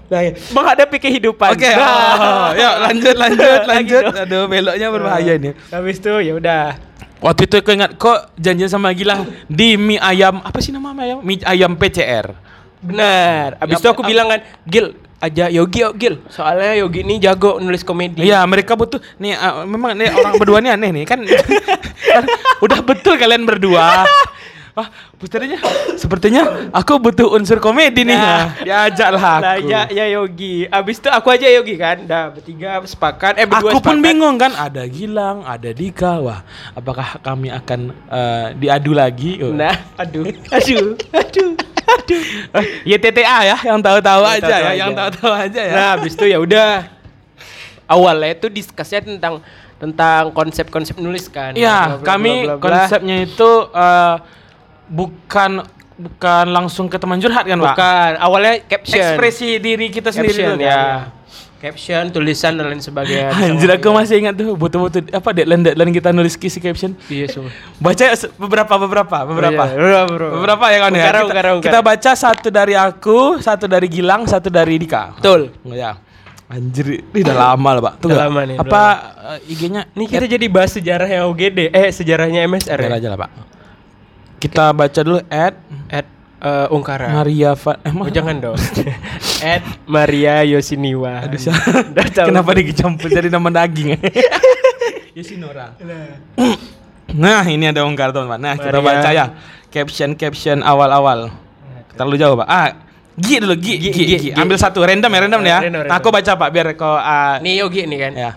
nah, 0.06 0.22
ya. 0.22 0.38
menghadapi 0.54 1.02
kehidupan. 1.02 1.58
Oke, 1.58 1.66
Nah. 1.66 1.90
oh, 2.14 2.48
yuk 2.54 2.74
lanjut 2.86 3.16
lanjut 3.18 3.62
lanjut. 3.66 4.04
Aduh, 4.14 4.46
beloknya 4.46 4.88
berbahaya 4.94 5.34
ini. 5.42 5.58
Habis 5.74 5.98
itu 5.98 6.14
ya 6.22 6.38
udah. 6.38 6.78
Waktu 7.24 7.50
itu 7.50 7.56
aku 7.58 7.74
ingat 7.74 7.98
kok 7.98 8.30
janjian 8.38 8.70
sama 8.70 8.94
Gilang 8.94 9.26
di 9.50 9.74
mie 9.80 9.98
ayam 9.98 10.46
apa 10.46 10.62
sih 10.62 10.70
nama 10.70 10.94
mie 10.94 11.04
ayam? 11.10 11.18
Mie 11.26 11.42
ayam 11.42 11.72
PCR. 11.74 12.38
Benar. 12.86 13.58
Habis 13.58 13.82
itu 13.82 13.88
aku 13.90 14.06
bilang 14.06 14.30
kan, 14.30 14.46
Gil, 14.70 14.94
aja 15.20 15.48
Yogi 15.48 15.80
yuk 15.82 15.94
Gil. 15.96 16.16
Soalnya 16.28 16.76
Yogi 16.80 17.02
ini 17.02 17.18
jago 17.18 17.58
nulis 17.58 17.82
komedi. 17.82 18.26
Iya, 18.26 18.44
mereka 18.46 18.76
butuh 18.76 19.00
nih 19.18 19.34
ah, 19.36 19.64
memang 19.64 19.96
nih 19.96 20.12
orang 20.12 20.34
berdua 20.38 20.60
nih 20.62 20.76
aneh 20.76 20.90
nih 20.92 21.04
kan. 21.08 21.20
kan 21.24 22.24
udah 22.66 22.80
betul 22.84 23.16
kalian 23.16 23.44
berdua. 23.44 24.04
Wah, 24.76 24.92
putarnya 25.16 25.56
sepertinya 25.96 26.68
aku 26.76 27.00
butuh 27.00 27.32
unsur 27.32 27.64
komedi 27.64 28.04
nih. 28.04 28.20
Nah. 28.20 28.52
Diajaklah 28.68 29.40
Lah 29.40 29.56
aku. 29.56 29.72
ya, 29.72 29.88
ya 29.88 30.06
Yogi. 30.12 30.68
Abis 30.68 31.00
itu 31.00 31.08
aku 31.08 31.32
aja 31.32 31.48
Yogi 31.48 31.80
kan. 31.80 32.04
Dah 32.04 32.28
bertiga 32.36 32.84
sepakat. 32.84 33.40
Eh 33.40 33.48
berdua 33.48 33.72
Aku 33.72 33.80
pun 33.80 33.96
sepakat. 33.96 34.04
bingung 34.04 34.36
kan, 34.36 34.52
ada 34.52 34.84
Gilang, 34.84 35.48
ada 35.48 35.72
Dika. 35.72 36.20
Wah, 36.20 36.44
apakah 36.76 37.24
kami 37.24 37.56
akan 37.56 37.80
eh, 38.12 38.48
diadu 38.60 38.92
lagi? 38.92 39.40
Oh. 39.40 39.56
Nah, 39.56 39.80
aduh, 39.96 40.28
aduh, 40.52 41.00
aduh, 41.16 41.52
aduh. 41.94 42.24
ya 42.84 42.98
TTA 42.98 43.40
ya, 43.46 43.58
yang 43.62 43.80
tahu-tahu 43.82 44.22
Yang 44.26 44.38
aja 44.42 44.48
ya, 44.48 44.58
aja. 44.58 44.72
yang 44.74 44.92
tahu-tahu 44.98 45.32
aja 45.32 45.62
ya. 45.62 45.74
Nah, 45.74 45.90
abis 46.00 46.14
itu 46.18 46.26
ya 46.26 46.38
udah. 46.42 46.72
Awalnya 47.86 48.30
itu 48.34 48.48
diskusnya 48.50 49.02
tentang 49.06 49.46
tentang 49.78 50.34
konsep-konsep 50.34 50.98
nulis 50.98 51.30
kan. 51.30 51.54
Iya, 51.54 52.02
kami 52.02 52.50
bla, 52.50 52.56
bla, 52.56 52.62
bla. 52.62 52.64
konsepnya 52.64 53.16
itu 53.22 53.52
eh, 53.70 54.16
bukan 54.90 55.52
bukan 55.96 56.46
langsung 56.52 56.92
ke 56.92 56.98
teman 57.00 57.22
curhat 57.24 57.48
kan, 57.48 57.56
Pak? 57.56 57.76
bukan 57.76 58.12
awalnya 58.20 58.54
caption. 58.68 59.00
Ekspresi 59.00 59.62
diri 59.64 59.88
kita 59.88 60.12
sendiri 60.12 60.34
caption 60.44 60.60
dulu, 60.60 60.66
ya. 60.66 60.76
kan? 60.76 61.00
Caption, 61.66 62.14
tulisan 62.14 62.54
dan 62.54 62.70
lain 62.70 62.78
sebagainya. 62.78 63.34
Anjir 63.50 63.74
aku 63.74 63.90
masih 63.90 64.22
ingat 64.22 64.38
tuh 64.38 64.54
butuh-butuh 64.54 65.10
apa 65.10 65.30
deadline 65.34 65.66
deadline 65.66 65.90
kita 65.90 66.14
nulis 66.14 66.38
kisi 66.38 66.62
caption. 66.62 66.94
Iya, 67.10 67.26
semua. 67.26 67.50
Baca 67.82 68.06
beberapa 68.38 68.74
beberapa 68.78 69.18
beberapa. 69.26 69.64
Iya, 69.66 69.74
beberapa, 69.74 70.06
beberapa. 70.06 70.34
Beberapa 70.38 70.66
ya 70.70 70.78
kan 70.86 70.92
ya. 70.94 71.06
Kita, 71.10 71.50
kita 71.66 71.80
baca 71.82 72.12
satu 72.14 72.48
dari 72.54 72.78
aku, 72.78 73.42
satu 73.42 73.66
dari 73.66 73.90
Gilang, 73.90 74.30
satu 74.30 74.54
dari 74.54 74.78
Dika. 74.78 75.18
Betul. 75.18 75.50
Ya. 75.74 75.98
Anjir, 76.46 77.02
ini 77.02 77.26
udah 77.26 77.58
lama 77.58 77.70
lah, 77.74 77.82
Pak. 77.82 77.94
Tuh 78.06 78.08
Udah 78.14 78.30
lama 78.30 78.40
nih, 78.46 78.62
Apa 78.62 78.82
eh, 79.42 79.50
IG-nya? 79.50 79.90
Nih 79.98 80.06
kita 80.06 80.30
jadi 80.30 80.46
bahas 80.46 80.78
sejarahnya 80.78 81.26
UGD, 81.26 81.74
eh 81.74 81.90
sejarahnya 81.90 82.46
MSR 82.46 82.78
Biar 82.86 82.94
ya. 82.94 82.98
aja 83.02 83.08
lah, 83.10 83.20
Pak. 83.26 83.32
Kita 84.38 84.70
baca 84.70 85.00
dulu 85.02 85.20
at 85.26 85.58
At 85.90 86.06
eh, 86.46 86.68
Ungkara. 86.70 87.10
Maria 87.10 87.58
Fa 87.58 87.82
eh, 87.82 87.90
Oh, 87.90 88.06
jangan 88.14 88.38
dong. 88.38 88.54
At 89.46 89.62
Maria 89.86 90.42
Yosiniwa. 90.42 91.30
Aduh. 91.30 91.38
Kenapa 92.10 92.50
dicampur 92.52 93.08
jadi 93.08 93.30
nama 93.30 93.54
daging? 93.54 93.94
Yosinora. 95.18 95.78
Nah, 97.14 97.46
ini 97.46 97.70
ada 97.70 97.86
ungkar 97.86 98.10
teman-teman. 98.10 98.42
Nah, 98.42 98.56
kita 98.58 98.82
Maria. 98.82 98.88
baca 98.90 99.10
ya. 99.14 99.26
Caption-caption 99.70 100.60
awal-awal. 100.60 101.30
Terlalu 101.94 102.16
jauh, 102.18 102.36
Pak. 102.36 102.48
Ah, 102.50 102.70
Gi 103.16 103.40
dulu, 103.40 103.56
Gi, 103.56 103.74
Gi, 103.80 103.90
Gi, 103.94 104.04
Gi, 104.04 104.18
Gi. 104.20 104.30
Ambil 104.36 104.60
satu, 104.60 104.84
random 104.84 105.08
ya, 105.08 105.20
random 105.24 105.42
ya. 105.42 105.58
Random, 105.62 105.72
Nah, 105.72 105.82
random. 105.88 105.98
aku 106.02 106.08
baca, 106.12 106.32
Pak, 106.36 106.50
biar 106.52 106.68
kau 106.76 106.92
ah, 106.92 107.40
Nih 107.40 107.64
Yogi 107.64 107.88
nih 107.88 108.00
kan. 108.02 108.12
ya. 108.12 108.32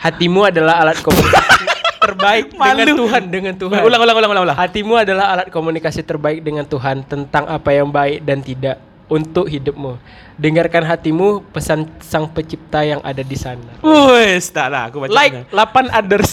Hatimu 0.00 0.48
adalah 0.48 0.80
alat 0.80 0.98
komunikasi 0.98 1.62
terbaik 2.02 2.44
dengan 2.50 2.86
Malu. 2.88 2.96
Tuhan 3.04 3.22
dengan 3.28 3.54
Tuhan. 3.54 3.78
Ulang, 3.84 4.00
ulang, 4.00 4.16
ulang, 4.16 4.30
ulang, 4.32 4.44
ulang. 4.48 4.56
Hatimu 4.58 4.94
adalah 4.96 5.36
alat 5.36 5.52
komunikasi 5.52 6.02
terbaik 6.02 6.40
dengan 6.40 6.64
Tuhan 6.64 7.04
tentang 7.04 7.44
apa 7.46 7.70
yang 7.70 7.86
baik 7.86 8.24
dan 8.24 8.40
tidak 8.40 8.80
untuk 9.10 9.50
hidupmu. 9.50 9.98
Dengarkan 10.40 10.86
hatimu 10.86 11.44
pesan 11.50 11.84
Sang 12.00 12.24
Pencipta 12.24 12.80
yang 12.80 13.02
ada 13.02 13.20
di 13.20 13.36
sana. 13.36 13.76
Wes, 13.82 14.48
tak 14.48 14.72
lah, 14.72 14.88
aku 14.88 15.04
baca. 15.04 15.12
Like 15.12 15.50
8 15.52 15.90
others. 15.92 16.30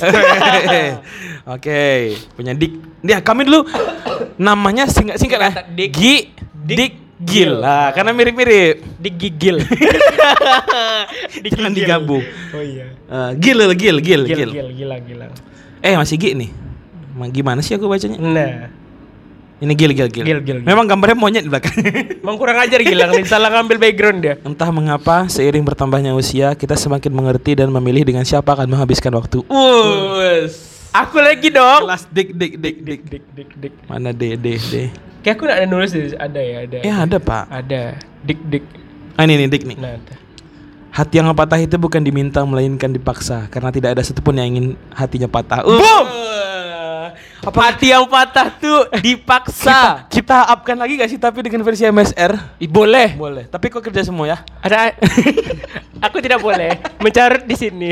Oke, 1.57 1.83
punya 2.31 2.53
Dik. 2.53 3.03
Dia 3.03 3.19
kami 3.19 3.43
dulu 3.43 3.67
namanya 4.37 4.87
singkat-singkat 4.87 5.39
lah. 5.41 5.53
Dik. 5.67 5.89
Gi, 5.91 6.15
Dik, 6.53 6.93
Gil. 7.17 7.57
Lah, 7.57 7.91
karena 7.91 8.13
mirip-mirip. 8.13 8.85
Digigil. 9.01 9.57
Jangan 11.49 11.73
digabung. 11.73 12.21
Oh 12.53 12.61
iya. 12.61 12.93
Eh, 12.93 13.31
gil, 13.41 13.57
gil, 13.73 13.97
gil, 13.97 13.97
Gil, 13.99 14.21
gil, 14.23 14.51
gil, 14.53 14.69
gila, 14.71 14.95
gila. 15.01 15.25
Eh 15.81 15.97
masih 15.97 16.15
Gi 16.15 16.37
nih. 16.37 16.49
Ma- 17.17 17.31
Gimana 17.31 17.65
sih 17.65 17.73
aku 17.73 17.89
bacanya? 17.89 18.21
Nah, 18.21 18.69
Ini 19.57 19.73
gil, 19.73 19.91
gil, 19.97 20.09
gil. 20.13 20.21
Gil, 20.21 20.39
gil, 20.45 20.61
gil. 20.61 20.65
Memang 20.69 20.85
gambarnya 20.85 21.17
monyet 21.17 21.41
di 21.41 21.49
belakang. 21.49 21.73
emang 22.21 22.37
kurang 22.37 22.61
ajar 22.61 22.77
gila 22.85 23.09
nih 23.09 23.25
salah 23.25 23.49
ngambil 23.49 23.77
background 23.81 24.19
dia. 24.21 24.35
Entah 24.45 24.69
mengapa 24.69 25.25
seiring 25.25 25.65
bertambahnya 25.65 26.13
usia 26.13 26.53
kita 26.53 26.77
semakin 26.77 27.09
mengerti 27.09 27.57
dan 27.57 27.73
memilih 27.73 28.05
dengan 28.05 28.21
siapa 28.21 28.53
akan 28.53 28.69
menghabiskan 28.69 29.09
waktu. 29.17 29.41
Us. 29.49 30.89
Aku 30.93 31.17
lagi 31.17 31.49
dong. 31.49 31.89
Kelas 31.89 32.05
dik 32.13 32.37
dik 32.37 32.53
dik 32.61 32.77
dik. 32.85 33.01
Dik, 33.09 33.23
dik, 33.33 33.49
dik. 33.57 33.73
Mana 33.89 34.13
D 34.13 34.37
D 34.37 34.61
D? 34.61 34.73
Kayak 35.25 35.35
aku 35.41 35.43
ada 35.49 35.65
nulis 35.65 35.91
ada 36.13 36.39
ya, 36.39 36.57
ada. 36.69 36.77
Ya 36.85 36.95
ada 37.01 37.17
pak. 37.17 37.43
Ada. 37.49 37.97
Dik, 38.29 38.39
dik. 38.53 38.63
Ah 39.17 39.25
ini 39.25 39.41
nih 39.41 39.47
dik 39.49 39.63
nih. 39.73 39.77
Nah. 39.81 39.97
Hati 40.93 41.17
yang 41.17 41.33
patah 41.33 41.57
itu 41.57 41.77
bukan 41.81 42.01
diminta 42.01 42.45
melainkan 42.45 42.93
dipaksa 42.93 43.49
karena 43.49 43.73
tidak 43.73 43.97
ada 43.97 44.01
satupun 44.05 44.37
yang 44.37 44.53
ingin 44.53 44.65
hatinya 44.93 45.25
patah. 45.25 45.65
Uh. 45.65 45.81
Boom! 45.81 46.05
Apa 47.43 47.59
hati 47.71 47.93
yang 47.93 48.07
patah 48.09 48.47
tuh 48.57 48.87
dipaksa? 49.03 50.07
Kita, 50.09 50.43
kita 50.43 50.53
upkan 50.57 50.75
lagi 50.79 50.93
gak 50.97 51.09
sih 51.11 51.19
tapi 51.19 51.45
dengan 51.45 51.61
versi 51.61 51.85
MSR? 51.85 52.59
Ih, 52.59 52.69
boleh. 52.69 53.15
Boleh. 53.15 53.43
Tapi 53.47 53.71
kok 53.71 53.83
kerja 53.83 54.03
semua 54.03 54.25
ya? 54.27 54.37
Ada 54.63 54.97
Aku 56.09 56.21
tidak 56.21 56.41
boleh 56.41 56.77
mencarut 57.01 57.43
di 57.45 57.55
sini. 57.57 57.91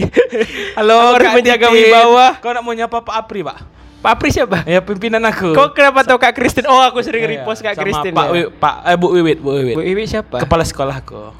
Halo, 0.77 1.15
Aku 1.15 1.25
harus 1.25 1.31
menjaga 1.41 1.67
wibawa. 1.73 2.37
Kau 2.37 2.53
nak 2.53 2.61
mau 2.61 2.73
nyapa 2.73 3.01
Pak 3.01 3.15
Apri, 3.17 3.41
Pak? 3.41 3.57
Pak 4.05 4.11
Apri 4.21 4.29
siapa? 4.29 4.61
Ya 4.69 4.85
pimpinan 4.85 5.25
aku. 5.25 5.57
Kok 5.57 5.73
kenapa 5.73 6.05
tahu 6.05 6.21
Kak 6.21 6.37
Kristin? 6.37 6.69
Oh, 6.69 6.77
aku 6.77 7.01
sering 7.01 7.25
Iya, 7.25 7.41
repost 7.41 7.65
Kak 7.65 7.73
sama 7.73 7.89
Kristin. 7.89 8.13
Pak, 8.13 8.27
ya. 8.37 8.45
Pak 8.53 8.75
eh, 8.85 8.97
Bu 9.01 9.07
Wiwit, 9.17 9.41
Bu 9.41 9.57
Wiwit. 9.57 9.73
Bu 9.73 9.81
Iwi 9.81 10.05
siapa? 10.05 10.45
Kepala 10.45 10.61
sekolahku. 10.61 11.33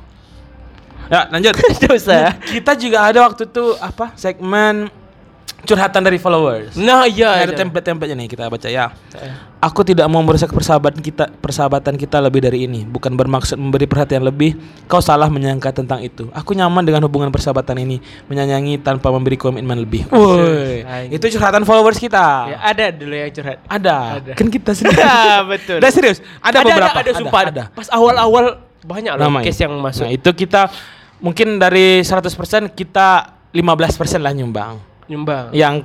Ya, 1.14 1.30
lanjut. 1.30 1.54
Tidak 1.78 1.94
usah. 1.94 2.34
Kita 2.42 2.74
juga 2.74 3.06
ada 3.06 3.30
waktu 3.30 3.46
itu 3.46 3.78
apa? 3.78 4.18
Segmen 4.18 4.90
curhatan 5.66 6.02
dari 6.06 6.22
followers. 6.22 6.78
Nah, 6.78 7.10
iya. 7.10 7.44
ada 7.44 7.52
iya. 7.52 7.58
template-templatenya 7.58 8.16
nih 8.16 8.28
kita 8.30 8.48
baca 8.48 8.70
ya. 8.70 8.94
Aku 9.60 9.82
tidak 9.82 10.06
mau 10.06 10.22
merusak 10.22 10.54
persahabatan 10.54 11.02
kita 11.02 11.34
persahabatan 11.42 11.98
kita 11.98 12.22
lebih 12.22 12.46
dari 12.46 12.70
ini. 12.70 12.86
Bukan 12.86 13.18
bermaksud 13.18 13.58
memberi 13.58 13.90
perhatian 13.90 14.22
lebih. 14.22 14.54
Kau 14.86 15.02
salah 15.02 15.26
menyangka 15.28 15.74
tentang 15.74 16.06
itu. 16.06 16.30
Aku 16.32 16.54
nyaman 16.54 16.86
dengan 16.86 17.02
hubungan 17.10 17.34
persahabatan 17.34 17.82
ini, 17.82 17.98
menyayangi 18.30 18.80
tanpa 18.86 19.10
memberi 19.10 19.36
komitmen 19.36 19.82
lebih. 19.82 20.06
Woi, 20.14 20.86
itu 21.10 21.26
curhatan 21.36 21.66
followers 21.66 21.98
kita. 21.98 22.54
Ya, 22.54 22.58
ada 22.62 22.86
dulu 22.94 23.14
yang 23.18 23.34
curhat. 23.34 23.58
Ada. 23.66 23.98
Ada. 24.22 24.32
Kan 24.38 24.48
kita 24.54 24.72
sendiri. 24.78 25.02
Ya, 25.02 25.42
betul. 25.44 25.82
Udah 25.82 25.92
serius. 25.92 26.22
Ada, 26.40 26.62
beberapa. 26.62 26.94
Ada, 26.94 27.02
ada, 27.02 27.12
sumpah. 27.18 27.42
ada. 27.50 27.64
Pas 27.74 27.90
awal-awal 27.90 28.62
banyak 28.86 29.14
loh 29.18 29.42
case 29.42 29.66
yang 29.66 29.74
masuk. 29.82 30.06
Nah, 30.06 30.14
itu 30.14 30.30
kita 30.30 30.70
mungkin 31.20 31.58
dari 31.58 32.06
100% 32.06 32.78
kita 32.78 33.34
15% 33.56 34.22
lah 34.22 34.34
nyumbang. 34.36 34.95
Nyumbang. 35.06 35.52
Yang 35.52 35.76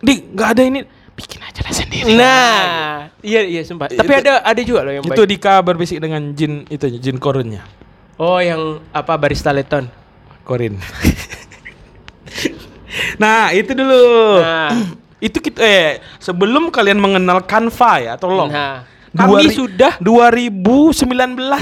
di 0.00 0.12
nggak 0.28 0.48
ada 0.52 0.62
ini 0.62 0.80
bikin 1.16 1.40
aja 1.40 1.60
lah 1.64 1.72
sendiri. 1.72 2.12
Nah, 2.12 3.08
iya 3.20 3.40
iya 3.40 3.60
sumpah. 3.64 3.88
Tapi 3.88 4.04
Itu- 4.04 4.20
ada 4.22 4.32
ada 4.44 4.60
juga 4.60 4.80
loh 4.84 4.92
yang 4.92 5.04
itu 5.04 5.16
baik. 5.16 5.28
Dika 5.32 5.54
berbisik 5.60 5.98
dengan 5.98 6.20
jin 6.32 6.68
itu 6.68 6.84
jin 6.92 7.16
korunnya. 7.16 7.64
Oh, 8.16 8.38
yang 8.38 8.80
apa 8.90 9.16
barista 9.16 9.50
Leton. 9.50 9.88
Korin. 10.44 10.78
nah, 13.22 13.50
itu 13.50 13.72
dulu. 13.72 14.40
Nah, 14.40 14.70
itu 15.26 15.38
kita 15.40 15.60
eh 15.60 15.88
sebelum 16.18 16.70
kalian 16.70 16.96
mengenal 16.96 17.42
Canva 17.42 17.92
ya, 17.98 18.12
tolong. 18.14 18.52
nah, 18.52 18.84
Dua 19.10 19.40
kami 19.40 19.48
ri- 19.48 19.56
sudah 19.56 19.96
2019 19.96 21.08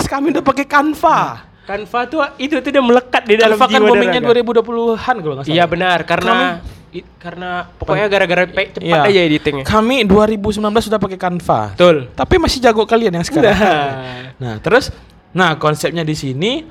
kami 0.04 0.26
udah 0.34 0.42
pakai 0.42 0.66
Canva. 0.66 1.46
Canva 1.64 2.00
tuh 2.04 2.20
itu 2.37 2.58
tuh 2.58 2.70
udah 2.75 2.84
melekat 2.84 3.23
di 3.25 3.34
dalam 3.38 3.56
Canva 3.56 3.70
kan 3.70 3.80
boomingnya 3.80 4.20
raga. 4.20 4.42
2020-an 4.61 5.14
kalau 5.16 5.34
nggak 5.38 5.46
salah. 5.46 5.56
Iya 5.56 5.64
benar 5.64 5.99
karena 6.04 6.32
Kami- 6.34 6.52
i- 6.94 7.06
karena 7.18 7.66
pokoknya 7.74 8.06
gara-gara 8.06 8.46
cepat 8.46 8.78
Iya. 8.78 9.02
aja 9.02 9.20
editingnya. 9.20 9.64
Kami 9.66 10.06
2019 10.06 10.54
sudah 10.80 10.96
pakai 10.96 11.18
Canva. 11.18 11.74
Betul. 11.74 11.96
Tapi 12.08 12.34
masih 12.38 12.62
jago 12.62 12.86
kalian 12.86 13.12
yang 13.12 13.26
sekarang. 13.26 13.50
Nah. 13.52 13.90
Nah, 14.38 14.54
terus 14.58 14.94
nah 15.30 15.58
konsepnya 15.58 16.00
di 16.00 16.14
sini 16.14 16.62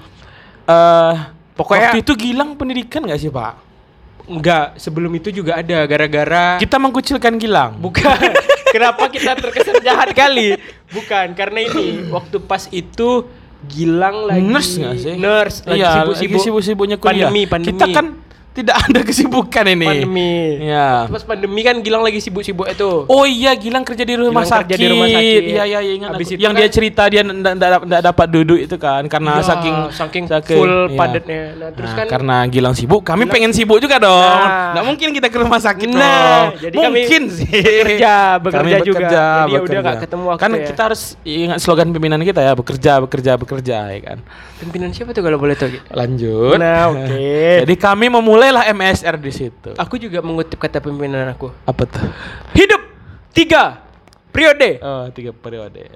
eh 0.64 1.14
Pokoknya- 1.54 1.92
waktu 1.92 2.02
itu 2.02 2.14
Gilang 2.16 2.56
pendidikan 2.56 3.04
nggak 3.04 3.20
sih, 3.20 3.30
Pak? 3.30 3.54
Enggak, 4.24 4.80
sebelum 4.80 5.12
itu 5.14 5.30
juga 5.30 5.60
ada 5.60 5.84
gara-gara 5.84 6.56
Kita 6.56 6.80
mengkucilkan 6.80 7.36
Gilang. 7.36 7.76
bukan. 7.78 8.16
Kenapa 8.74 9.06
kita 9.06 9.36
terkesan 9.36 9.84
jahat 9.84 10.10
kali? 10.12 10.58
Bukan, 10.90 11.36
karena 11.36 11.62
ini 11.62 12.10
waktu 12.10 12.40
pas 12.40 12.66
itu 12.68 13.28
Gilang 13.64 14.26
lagi 14.26 14.42
nurse 14.42 14.76
nggak 14.76 14.96
sih? 14.98 15.14
Nurse, 15.16 15.58
lagi 15.64 15.78
iya, 15.78 15.92
sibuk-sibuk. 16.02 16.42
sibuk-sibuknya 16.42 16.98
kuliah. 16.98 17.30
Pandemi, 17.30 17.44
pandemi. 17.46 17.70
Kita 17.70 17.86
kan 17.92 18.06
tidak 18.54 18.78
ada 18.80 19.02
kesibukan 19.02 19.66
ini. 19.68 19.82
pandemi. 19.84 20.34
Iya. 20.64 21.10
Pas 21.10 21.24
pandemi 21.24 21.62
kan 21.62 21.76
Gilang 21.80 22.02
lagi 22.02 22.20
sibuk-sibuk 22.20 22.66
itu. 22.66 23.04
Oh 23.04 23.26
iya, 23.26 23.52
Gilang 23.54 23.82
kerja 23.82 24.02
di 24.02 24.14
rumah 24.14 24.42
Gilang 24.42 24.54
sakit. 24.54 24.66
kerja 24.70 24.78
di 24.78 24.88
rumah 24.88 25.08
sakit. 25.08 25.42
Iya, 25.44 25.64
iya, 25.64 25.80
iya, 25.80 25.94
ingat 25.96 26.10
Habis 26.12 26.22
aku. 26.24 26.34
itu 26.34 26.40
Yang 26.40 26.54
kan- 26.54 26.62
dia 26.62 26.70
cerita 26.70 27.04
dia 27.08 27.22
tidak 27.26 28.02
dapat 28.04 28.28
duduk 28.30 28.60
itu 28.60 28.76
kan 28.78 29.02
karena 29.06 29.32
Iya, 29.34 29.44
saking 29.44 29.76
saking 29.90 30.24
full 30.30 30.76
iya. 30.88 30.96
padatnya. 30.96 31.42
Nah, 31.56 31.70
terus 31.74 31.90
Nah, 31.90 31.98
kan 31.98 32.06
karena 32.08 32.36
Gilang 32.46 32.74
sibuk, 32.74 33.02
kami 33.02 33.18
Gilang- 33.20 33.34
pengen 33.34 33.52
sibuk 33.52 33.78
juga 33.78 33.98
dong. 33.98 34.22
Nah. 34.40 34.72
Nggak 34.72 34.86
mungkin 34.86 35.08
kita 35.12 35.28
ke 35.28 35.38
rumah 35.40 35.60
sakit 35.60 35.90
Nah, 35.90 35.98
dong. 35.98 36.46
jadi 36.62 36.76
kami 36.78 36.94
mungkin 36.96 37.22
sih. 37.28 37.50
bekerja, 37.50 38.14
bekerja 38.40 38.62
Kami 38.76 38.86
juga. 38.86 39.00
bekerja, 39.00 39.24
Jadi 39.24 39.26
ya 39.26 39.58
udah 39.58 39.60
bekerja. 39.60 39.80
nggak 39.82 39.98
ketemu 40.00 40.24
waktu 40.28 40.40
Kan 40.40 40.52
ya. 40.52 40.66
kita 40.68 40.82
harus 40.84 41.02
ingat 41.24 41.58
slogan 41.58 41.88
pimpinan 41.90 42.22
kita 42.22 42.40
ya, 42.40 42.54
bekerja, 42.54 42.94
bekerja, 43.00 43.32
bekerja 43.36 43.78
ya 43.90 44.02
kan. 44.04 44.20
pimpinan 44.56 44.90
siapa 44.90 45.12
tuh 45.12 45.20
kalau 45.20 45.36
boleh 45.36 45.54
tahu? 45.54 45.76
Lanjut. 45.90 46.56
Nah, 46.56 46.88
oke. 46.88 47.28
Jadi 47.64 47.76
kami 47.76 48.08
memulailah 48.44 48.68
MSR 48.70 49.16
di 49.16 49.32
situ. 49.32 49.70
Aku 49.80 49.96
juga 49.96 50.20
mengutip 50.20 50.60
kata 50.60 50.84
pimpinan 50.84 51.32
aku. 51.32 51.48
Apa 51.64 51.88
tuh? 51.88 52.04
Hidup 52.52 52.82
tiga 53.32 53.80
periode. 54.30 54.84
Oh, 54.84 55.08
tiga 55.10 55.32
periode. 55.32 55.88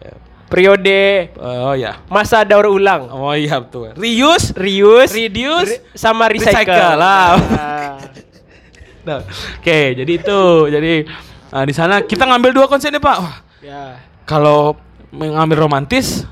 Periode 0.48 1.36
Oh 1.36 1.76
ya. 1.76 2.00
masa 2.08 2.48
daur 2.48 2.72
ulang. 2.72 3.12
Oh 3.12 3.36
iya 3.36 3.60
betul. 3.60 3.92
Reuse, 4.00 4.56
Reuse, 4.56 5.12
reduce, 5.12 5.76
re- 5.76 5.84
sama 5.92 6.32
recycle. 6.32 6.56
recycle 6.64 6.96
lah. 6.96 7.36
Nah, 7.36 7.96
Nah, 9.08 9.24
Oke, 9.60 9.96
jadi 9.96 10.12
itu. 10.14 10.42
Jadi 10.68 11.08
nah, 11.48 11.64
di 11.64 11.72
sana 11.72 12.00
kita 12.00 12.24
ngambil 12.24 12.52
dua 12.52 12.68
konsep 12.68 12.92
nih, 12.92 13.00
Pak. 13.00 13.18
Wah, 13.20 13.36
ya. 13.60 13.84
kalau 14.24 14.76
mengambil 15.12 15.64
romantis, 15.64 16.24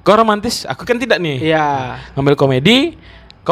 kau 0.00 0.16
romantis, 0.16 0.64
aku 0.64 0.84
kan 0.84 0.96
tidak 0.96 1.16
nih. 1.16 1.52
Iya. 1.52 2.00
Ngambil 2.12 2.36
komedi, 2.36 2.96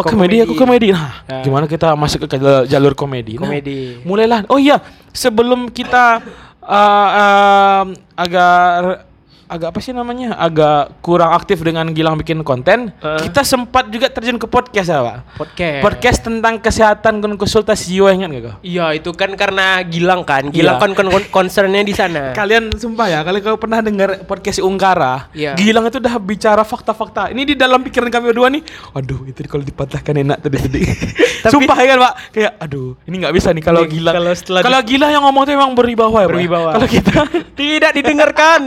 kau 0.00 0.10
Kau 0.10 0.14
komedi, 0.14 0.36
aku 0.42 0.54
komedi. 0.54 0.88
komedi. 0.90 0.96
Nah, 0.96 1.12
Ya. 1.26 1.42
gimana 1.42 1.64
kita 1.66 1.94
masuk 1.94 2.24
ke 2.24 2.36
jalur, 2.66 2.94
komedi? 2.94 3.34
Nah, 3.34 3.46
Komedi. 3.46 3.98
mulailah. 4.02 4.46
Oh 4.46 4.56
iya, 4.56 4.78
sebelum 5.10 5.68
kita 5.68 6.22
uh, 6.62 7.08
um, 7.18 7.86
agak 8.14 9.07
agak 9.48 9.72
apa 9.72 9.80
sih 9.80 9.90
namanya? 9.90 10.36
Agak 10.36 11.00
kurang 11.00 11.32
aktif 11.32 11.58
dengan 11.58 11.88
Gilang 11.90 12.14
bikin 12.14 12.40
konten, 12.42 12.92
Eh. 12.94 13.20
kita 13.24 13.40
sempat 13.42 13.88
juga 13.88 14.06
terjun 14.06 14.36
ke 14.36 14.44
podcast 14.44 14.86
ya, 14.86 15.00
Pak. 15.00 15.16
Podcast. 15.34 15.80
Podcast 15.80 16.18
tentang 16.22 16.54
kesehatan 16.58 17.14
dan 17.18 17.32
konsultasi 17.34 17.90
jiwa 17.90 18.12
ingat 18.12 18.28
gak 18.30 18.42
kau? 18.44 18.54
Iya, 18.60 18.86
itu 18.92 19.10
kan 19.10 19.32
karena 19.34 19.80
Gilang 19.82 20.22
kan. 20.22 20.48
Gilang 20.48 20.76
Iya. 20.76 20.84
kan 20.84 20.90
kon 20.92 21.08
kon- 21.08 21.30
concernnya 21.32 21.80
di 21.80 21.92
sana. 21.92 22.30
Kalian 22.38 22.70
sumpah 22.70 23.08
ya, 23.08 23.20
kalau 23.22 23.40
kau 23.40 23.56
pernah 23.58 23.80
dengar 23.80 24.22
podcast 24.22 24.60
Ungkara, 24.60 25.32
Iya. 25.32 25.56
Gilang 25.56 25.88
itu 25.88 25.96
udah 25.96 26.14
bicara 26.18 26.62
fakta-fakta. 26.62 27.32
Ini 27.32 27.42
di 27.42 27.54
dalam 27.54 27.80
pikiran 27.80 28.06
kami 28.06 28.30
berdua 28.30 28.52
nih. 28.52 28.60
Aduh, 28.92 29.24
itu 29.24 29.40
kalau 29.44 29.64
dipatahkan 29.64 30.12
enak 30.14 30.38
tadi 30.38 30.56
tadi. 30.60 30.80
Tapi- 31.42 31.52
sumpah 31.54 31.76
ya 31.78 31.86
kan, 31.88 31.98
Pak. 32.02 32.14
Kayak 32.30 32.52
aduh, 32.60 32.88
ini 33.02 33.14
nggak 33.16 33.32
bisa 33.32 33.48
nih 33.50 33.64
kalau 33.64 33.82
Gilang. 33.88 34.12
kalau 34.12 34.32
setelah 34.32 34.60
Kalau 34.60 34.80
Gilang 34.84 35.10
yang 35.10 35.24
ngomong 35.24 35.42
tuh 35.42 35.52
emang 35.56 35.72
berwibawa 35.72 36.20
ya, 36.20 36.26
Pak. 36.26 36.32
Berwibawa. 36.36 36.70
Kalau 36.76 36.88
kita 36.90 37.12
Tidak 37.58 37.90
didengarkan. 37.90 38.62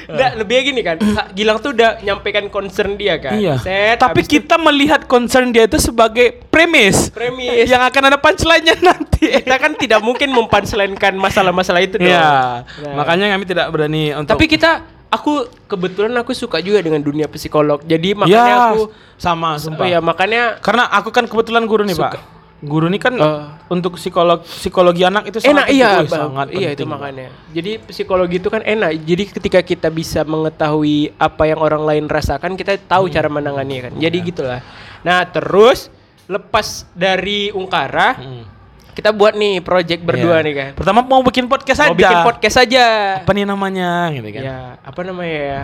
Nggak, 0.14 0.30
lebih 0.40 0.56
gini 0.64 0.80
kan. 0.80 0.96
Gilang 1.32 1.58
tuh 1.60 1.76
udah 1.76 2.00
nyampaikan 2.00 2.48
concern 2.48 2.96
dia 2.96 3.20
kan. 3.20 3.36
Iya. 3.36 3.60
Set, 3.60 4.00
Tapi 4.00 4.10
habis 4.16 4.26
itu 4.28 4.32
kita 4.40 4.56
melihat 4.56 5.04
concern 5.04 5.52
dia 5.52 5.66
itu 5.68 5.76
sebagai 5.76 6.40
premis. 6.48 7.10
Premis. 7.12 7.68
Yang 7.68 7.82
akan 7.90 8.02
ada 8.12 8.18
punchline-nya 8.18 8.76
nanti. 8.90 9.26
kita 9.42 9.56
kan 9.60 9.72
tidak 9.76 10.00
mungkin 10.00 10.32
mempanselankan 10.32 11.12
masalah-masalah 11.18 11.80
itu 11.84 12.00
dong. 12.00 12.08
Iya. 12.08 12.64
Nah. 12.64 12.94
Makanya 13.04 13.36
kami 13.36 13.44
tidak 13.44 13.66
berani 13.68 14.14
untuk 14.16 14.32
Tapi 14.32 14.44
kita 14.48 14.70
aku 15.10 15.50
kebetulan 15.66 16.14
aku 16.22 16.32
suka 16.32 16.62
juga 16.62 16.80
dengan 16.80 17.02
dunia 17.02 17.26
psikolog. 17.26 17.82
Jadi 17.84 18.14
makanya 18.14 18.54
Ya, 18.54 18.66
aku 18.72 18.94
sama 19.20 19.58
sumpah. 19.58 19.84
Oh 19.84 19.88
ya 19.90 19.98
makanya 20.00 20.56
Karena 20.62 20.88
aku 20.88 21.10
kan 21.12 21.26
kebetulan 21.26 21.66
guru 21.66 21.82
nih, 21.84 21.98
Suka. 21.98 22.16
Pak. 22.16 22.39
Guru 22.60 22.92
ini 22.92 23.00
kan 23.00 23.16
Eh. 23.16 23.44
untuk 23.68 23.96
psikolog 23.96 24.44
psikologi 24.44 25.00
anak 25.00 25.26
itu 25.26 25.40
enak 25.40 25.64
sangat 25.64 25.66
iya, 25.72 25.88
penting. 25.96 26.06
Bang. 26.06 26.20
sangat 26.20 26.48
iya 26.52 26.68
itu 26.70 26.84
makanya. 26.84 27.28
Jadi 27.50 27.72
psikologi 27.82 28.36
itu 28.36 28.48
kan 28.48 28.60
enak. 28.60 28.90
Jadi 29.00 29.22
ketika 29.32 29.60
kita 29.60 29.88
bisa 29.88 30.20
mengetahui 30.22 31.16
apa 31.16 31.42
yang 31.44 31.56
orang 31.56 31.82
lain 31.82 32.04
rasakan, 32.04 32.54
kita 32.54 32.76
tahu 32.78 33.08
Hmm. 33.08 33.14
cara 33.14 33.28
menangani 33.28 33.76
kan. 33.80 33.92
Jadi 33.96 34.18
Iya. 34.18 34.26
gitulah. 34.26 34.60
Nah 35.00 35.24
terus 35.24 35.88
lepas 36.26 36.84
dari 36.92 37.48
Ungkara, 37.50 38.14
Hmm. 38.14 38.44
kita 38.92 39.08
buat 39.10 39.32
nih 39.32 39.58
project 39.60 40.04
berdua 40.04 40.38
Iya. 40.38 40.44
nih 40.44 40.54
kan. 40.54 40.70
Pertama 40.76 41.00
mau 41.00 41.24
bikin 41.24 41.48
podcast 41.48 41.80
Mau 41.80 41.90
aja. 41.90 41.96
bikin 41.96 42.20
podcast 42.22 42.56
aja. 42.60 42.86
Apa 43.18 43.32
nih 43.32 43.48
namanya 43.48 44.12
gitu 44.12 44.28
kan. 44.30 44.42
Ya 44.44 44.58
apa 44.78 45.00
namanya 45.00 45.32
ya? 45.40 45.62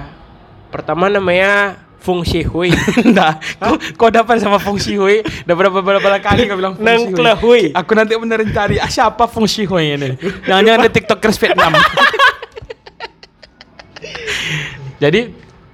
Pertama 0.67 1.07
namanya 1.07 1.77
Fungsi 2.07 2.47
Hui. 2.47 2.71
Nah, 3.16 3.35
kau, 3.59 3.75
kau 3.99 4.09
dapat 4.09 4.38
sama 4.38 4.57
fungsi 4.57 4.95
hui. 4.95 5.27
Udah 5.42 5.57
berapa 5.57 5.79
berapa 5.81 6.07
kali 6.21 6.47
kau 6.47 6.55
bilang 6.55 6.73
fungsi 6.73 6.87
hui. 6.87 7.11
Nengklehui. 7.11 7.62
Aku 7.75 7.92
nanti 7.92 8.14
beneran 8.14 8.47
cari 8.49 8.79
ah, 8.79 8.87
siapa 8.87 9.27
fungsi 9.27 9.66
hui 9.66 9.90
ini. 9.90 10.14
Jangan-jangan 10.45 10.79
ada 10.81 10.90
tiktokers 10.92 11.35
Vietnam. 11.37 11.75
Jadi 14.97 15.21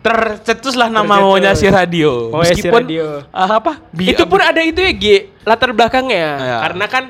tercetuslah 0.03 0.88
nama 0.88 1.07
Tercetus. 1.07 1.23
maunya 1.23 1.53
si 1.55 1.66
radio. 1.68 2.33
Si 2.42 2.59
Meskipun 2.59 2.83
radio. 2.83 3.07
ah, 3.31 3.61
apa? 3.61 3.79
bi- 3.92 4.11
itu 4.11 4.25
pun 4.25 4.40
ada 4.40 4.59
itu 4.59 4.81
ya 4.81 4.92
G 4.92 5.05
latar 5.42 5.71
belakangnya 5.71 6.18
Ya. 6.38 6.57
karena 6.61 6.85
kan 6.87 7.05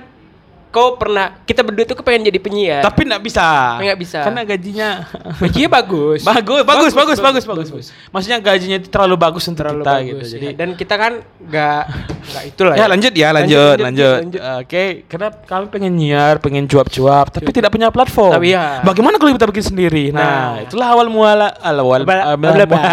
kau 0.73 0.97
pernah 0.97 1.37
kita 1.45 1.61
berdua 1.61 1.85
tuh 1.85 2.01
kepengen 2.01 2.33
jadi 2.33 2.41
penyiar 2.41 2.81
tapi 2.81 3.05
nggak 3.05 3.23
bisa. 3.23 3.77
Nggak 3.77 3.99
bisa. 4.01 4.19
Karena 4.25 4.41
gajinya 4.43 4.89
gajinya 5.37 5.69
bagus 5.69 6.21
bagus, 6.25 6.63
bagus, 6.65 6.93
bagus, 6.97 7.19
bagus, 7.21 7.45
bagus, 7.45 7.69
bagus. 7.71 7.87
Maksudnya 8.09 8.39
gajinya 8.41 8.77
itu 8.81 8.89
terlalu 8.89 9.21
bagus 9.21 9.45
untuk 9.47 9.61
terlalu 9.63 9.85
kita 9.85 9.93
bagus 9.93 10.09
gitu. 10.09 10.25
ya. 10.25 10.33
Jadi 10.33 10.47
dan 10.57 10.69
kita 10.75 10.95
kan 10.97 11.13
nggak 11.45 11.83
nggak 12.23 12.45
itulah 12.49 12.75
ya 12.75 12.87
lanjut 12.87 13.13
ya, 13.13 13.29
lanjut, 13.31 13.77
Lanjut, 13.77 13.77
lanjut. 13.83 14.19
lanjut, 14.23 14.43
Oke, 14.63 14.85
karena 15.07 15.29
kami 15.35 15.65
pengen 15.69 15.93
nyiar, 15.93 16.35
pengen 16.39 16.65
cuap-cuap, 16.65 17.27
tapi 17.29 17.51
tidak 17.51 17.69
punya 17.69 17.91
platform. 17.91 18.33
Tapi 18.33 18.55
ya. 18.55 18.81
Bagaimana 18.81 19.17
kalau 19.17 19.33
kita 19.33 19.47
bikin 19.47 19.65
sendiri? 19.65 20.05
Nah, 20.09 20.23
Nah. 20.23 20.51
itulah 20.63 20.89
awal 20.89 21.07
muala 21.07 21.51
awal 21.59 22.03
Ba- 22.07 22.33
awal, 22.33 22.39
bla- 22.39 22.87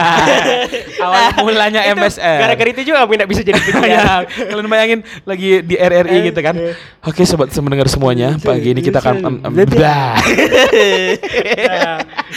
awal 1.06 1.22
mulanya 1.44 1.82
MSR. 1.94 2.40
gara-gara 2.42 2.70
itu 2.70 2.82
juga 2.84 3.04
kami 3.04 3.14
nggak 3.16 3.30
bisa 3.30 3.42
jadi 3.42 3.60
ya, 3.62 3.72
penyiar 3.72 4.22
kalian 4.28 4.68
bayangin 4.68 5.00
lagi 5.24 5.62
di 5.62 5.76
RRI 5.76 6.18
gitu 6.28 6.40
kan. 6.40 6.56
Oke, 7.02 7.22
sobat 7.24 7.54
mendengar 7.56 7.88
semuanya, 7.88 8.36
pagi 8.38 8.74
ini 8.74 8.82
kita 8.82 8.98
akan. 8.98 9.16
Nah, 9.40 10.18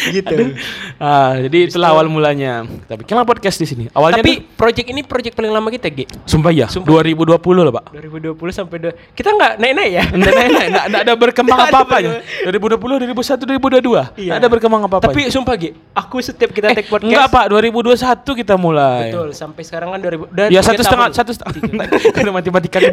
gitu 0.09 0.55
Ah, 0.97 1.35
jadi 1.41 1.67
itulah 1.67 1.91
awal 1.91 2.07
mulanya. 2.07 2.63
Tapi 2.87 3.03
kenapa 3.03 3.27
podcast 3.29 3.59
di 3.59 3.67
sini? 3.67 3.85
Awalnya 3.91 4.23
tapi 4.23 4.43
project 4.47 4.87
ini 4.87 5.03
project 5.03 5.35
paling 5.35 5.51
lama 5.51 5.69
kita 5.69 5.91
G 5.91 6.07
sumpah 6.25 6.53
ya, 6.53 6.67
Sumpah. 6.67 6.82
2020 6.83 7.33
loh, 7.59 7.73
Pak. 7.73 7.85
2020 7.93 8.37
sampai 8.51 8.77
dua- 8.79 8.97
kita 9.13 9.29
nggak 9.31 9.53
naik-naik 9.57 9.91
ya 9.91 10.05
Enggak, 10.07 10.33
enggak, 10.33 10.47
enggak, 10.47 10.67
enggak, 10.67 10.85
enggak 10.85 11.03
ada 11.03 11.15
berkembang 11.15 11.57
Nggak 11.57 11.69
ada 11.69 11.77
apa-apanya. 11.79 12.13
2020, 12.45 12.95
2021, 13.13 13.45
2022. 13.49 13.93
Iya. 13.93 14.05
Enggak 14.23 14.39
ada 14.39 14.49
berkembang 14.49 14.83
apa-apa. 14.85 15.05
tapi 15.07 15.21
sumpah 15.29 15.55
G 15.55 15.65
aku 15.93 16.17
setiap 16.19 16.51
kita 16.51 16.67
eh, 16.69 16.77
take 16.77 16.89
podcast 16.89 17.09
enggak, 17.09 17.27
Pak, 17.29 17.45
2021 17.49 18.41
kita 18.41 18.55
mulai. 18.57 19.09
betul 19.09 19.29
sampai 19.33 19.63
sekarang 19.63 19.89
kan 19.91 20.01
2000 20.01 20.27
udah 20.29 20.47
Ya 20.49 20.61
satu 20.61 20.83
setengah, 20.83 21.09
tahun. 21.09 21.19
satu 21.19 21.31
setengah. 21.33 21.87
Karena 22.15 22.31
matematika 22.31 22.79
di 22.79 22.89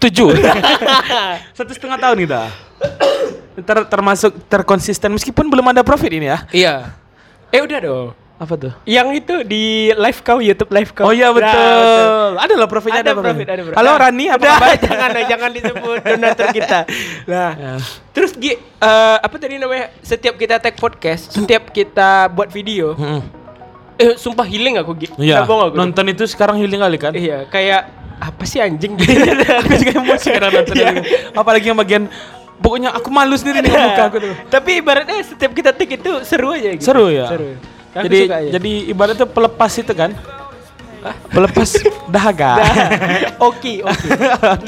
tujuh. 0.00 0.28
satu 1.58 1.70
setengah 1.72 1.98
tahun 1.98 2.16
kita. 2.22 2.40
Ter, 3.54 3.78
termasuk 3.86 4.34
terkonsisten 4.50 5.14
meskipun 5.14 5.46
belum 5.46 5.70
ada 5.70 5.86
profit 5.86 6.10
ini 6.10 6.26
ya. 6.26 6.38
iya 6.50 6.74
eh 7.54 7.62
udah 7.62 7.78
dong 7.78 8.23
Apa 8.44 8.60
tuh? 8.60 8.72
Yang 8.84 9.08
itu 9.24 9.34
di 9.42 9.64
live 9.90 10.20
kau 10.20 10.36
YouTube 10.36 10.68
live 10.68 10.92
kau. 10.92 11.08
Oh 11.08 11.16
iya 11.16 11.32
Nah, 11.32 11.40
betul. 11.40 12.30
Ada 12.36 12.54
loh 12.54 12.68
profitnya 12.68 13.00
Ada 13.00 13.10
ada, 13.10 13.22
profit, 13.24 13.46
ada 13.48 13.62
profit. 13.64 13.76
Halo 13.80 13.90
Nah, 13.90 14.00
Rani, 14.04 14.24
apa 14.28 14.36
udah, 14.36 14.52
kabar? 14.52 14.76
jangan 14.84 15.10
jangan 15.24 15.50
disebut 15.50 15.98
donatur 16.04 16.46
kita. 16.52 16.78
Nah, 17.24 17.50
Ya. 17.56 17.72
terus 18.12 18.36
Gi, 18.36 18.52
eh, 18.52 19.16
apa 19.16 19.36
tadi 19.40 19.56
namanya? 19.56 19.88
Setiap 20.04 20.36
kita 20.36 20.60
tag 20.60 20.76
podcast, 20.76 21.32
setiap 21.32 21.72
kita 21.72 22.28
buat 22.28 22.52
video, 22.52 22.92
Mm-mm. 22.92 23.20
eh 23.96 24.12
sumpah 24.14 24.44
healing 24.44 24.76
aku 24.76 24.92
Gi. 24.92 25.08
Iya. 25.16 25.48
Aku. 25.48 25.72
Nonton 25.72 26.04
itu 26.12 26.28
sekarang 26.28 26.60
healing 26.60 26.84
kali 26.84 26.98
kan? 27.00 27.16
Iya, 27.16 27.48
kayak 27.48 27.80
apa 28.20 28.44
sih 28.44 28.60
anjing? 28.60 28.92
aku 29.64 29.72
juga 29.74 29.92
emosi 30.04 30.28
karena 30.28 30.48
nonton 30.52 30.74
Iya. 30.76 30.92
Apalagi 31.32 31.72
yang 31.72 31.80
bagian 31.80 32.04
pokoknya 32.60 32.92
aku 32.92 33.08
malu 33.08 33.40
sendiri 33.40 33.64
nih 33.64 33.72
muka 33.72 34.02
aku 34.12 34.16
tuh. 34.20 34.34
Tapi 34.52 34.84
ibaratnya 34.84 35.16
setiap 35.24 35.56
kita 35.56 35.72
tag 35.72 35.88
itu 35.88 36.12
seru 36.28 36.52
aja 36.52 36.76
gitu. 36.76 36.84
Seru 36.84 37.08
ya. 37.08 37.32
Seru. 37.32 37.56
Aku 37.94 38.10
jadi 38.10 38.18
suka 38.26 38.36
aja. 38.42 38.50
jadi 38.58 38.72
ibaratnya 38.90 39.26
pelepas 39.26 39.72
itu 39.78 39.94
kan. 39.94 40.10
Pelepas 41.30 41.68
dahaga. 42.14 42.58
Oke, 43.38 43.84
oke. 43.84 44.08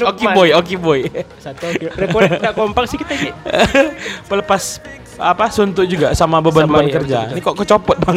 Oki 0.05 0.25
boy, 0.37 0.49
oki 0.53 0.75
boy. 0.77 0.99
Satu 1.41 1.67
oke. 1.67 1.85
Rekor 1.97 2.21
tak 2.39 2.53
kompak 2.55 2.85
sih 2.87 2.95
kita 3.01 3.13
Ki. 3.17 3.29
Pelepas 4.31 4.79
apa 5.17 5.49
suntuk 5.49 5.89
juga 5.89 6.13
sama 6.13 6.37
beban-beban 6.39 6.87
iya, 6.87 6.93
kerja. 6.93 7.19
Ini 7.33 7.41
kok 7.41 7.57
kecopot 7.57 7.97
bang? 7.99 8.15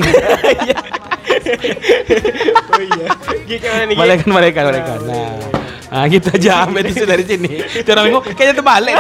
Oh 2.71 2.83
iya. 2.85 3.07
Ki 3.49 3.57
gimana 3.57 3.85
nih? 3.89 3.95
Ki? 3.97 4.01
Malaikat, 4.05 4.29
malaikat, 4.29 4.63
malaikat. 4.69 4.99
Nah, 5.09 5.33
nah 5.89 6.05
gitu 6.13 6.29
aja 6.29 6.69
medisi 6.69 7.03
dari 7.09 7.25
sini. 7.25 7.65
Tiap 7.83 8.05
minggu 8.05 8.21
kayaknya 8.37 8.55
terbalik. 8.61 8.95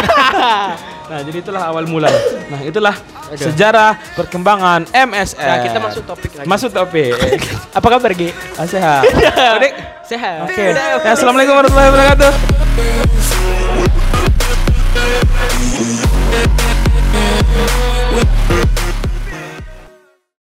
Nah, 1.10 1.26
jadi 1.26 1.42
itulah 1.42 1.62
awal 1.66 1.90
mula. 1.90 2.06
Nah, 2.46 2.62
itulah 2.62 2.94
okay. 3.34 3.50
sejarah 3.50 3.98
perkembangan 4.14 4.86
MSN. 4.94 5.42
Nah, 5.42 5.58
kita 5.58 5.78
masuk 5.82 6.06
topik 6.06 6.30
lagi. 6.38 6.46
Masuk 6.46 6.70
topik. 6.70 7.18
Apa 7.82 7.86
kabar, 7.98 8.14
Gi? 8.14 8.30
Ah, 8.54 8.62
sehat. 8.62 9.02
Udik? 9.58 9.74
Sehat. 10.06 10.46
Oke. 10.46 10.54
Okay. 10.54 10.70
Ya, 10.70 11.10
Assalamualaikum 11.10 11.58
warahmatullahi 11.58 11.90
wabarakatuh. 11.90 12.30
We'll 18.50 18.59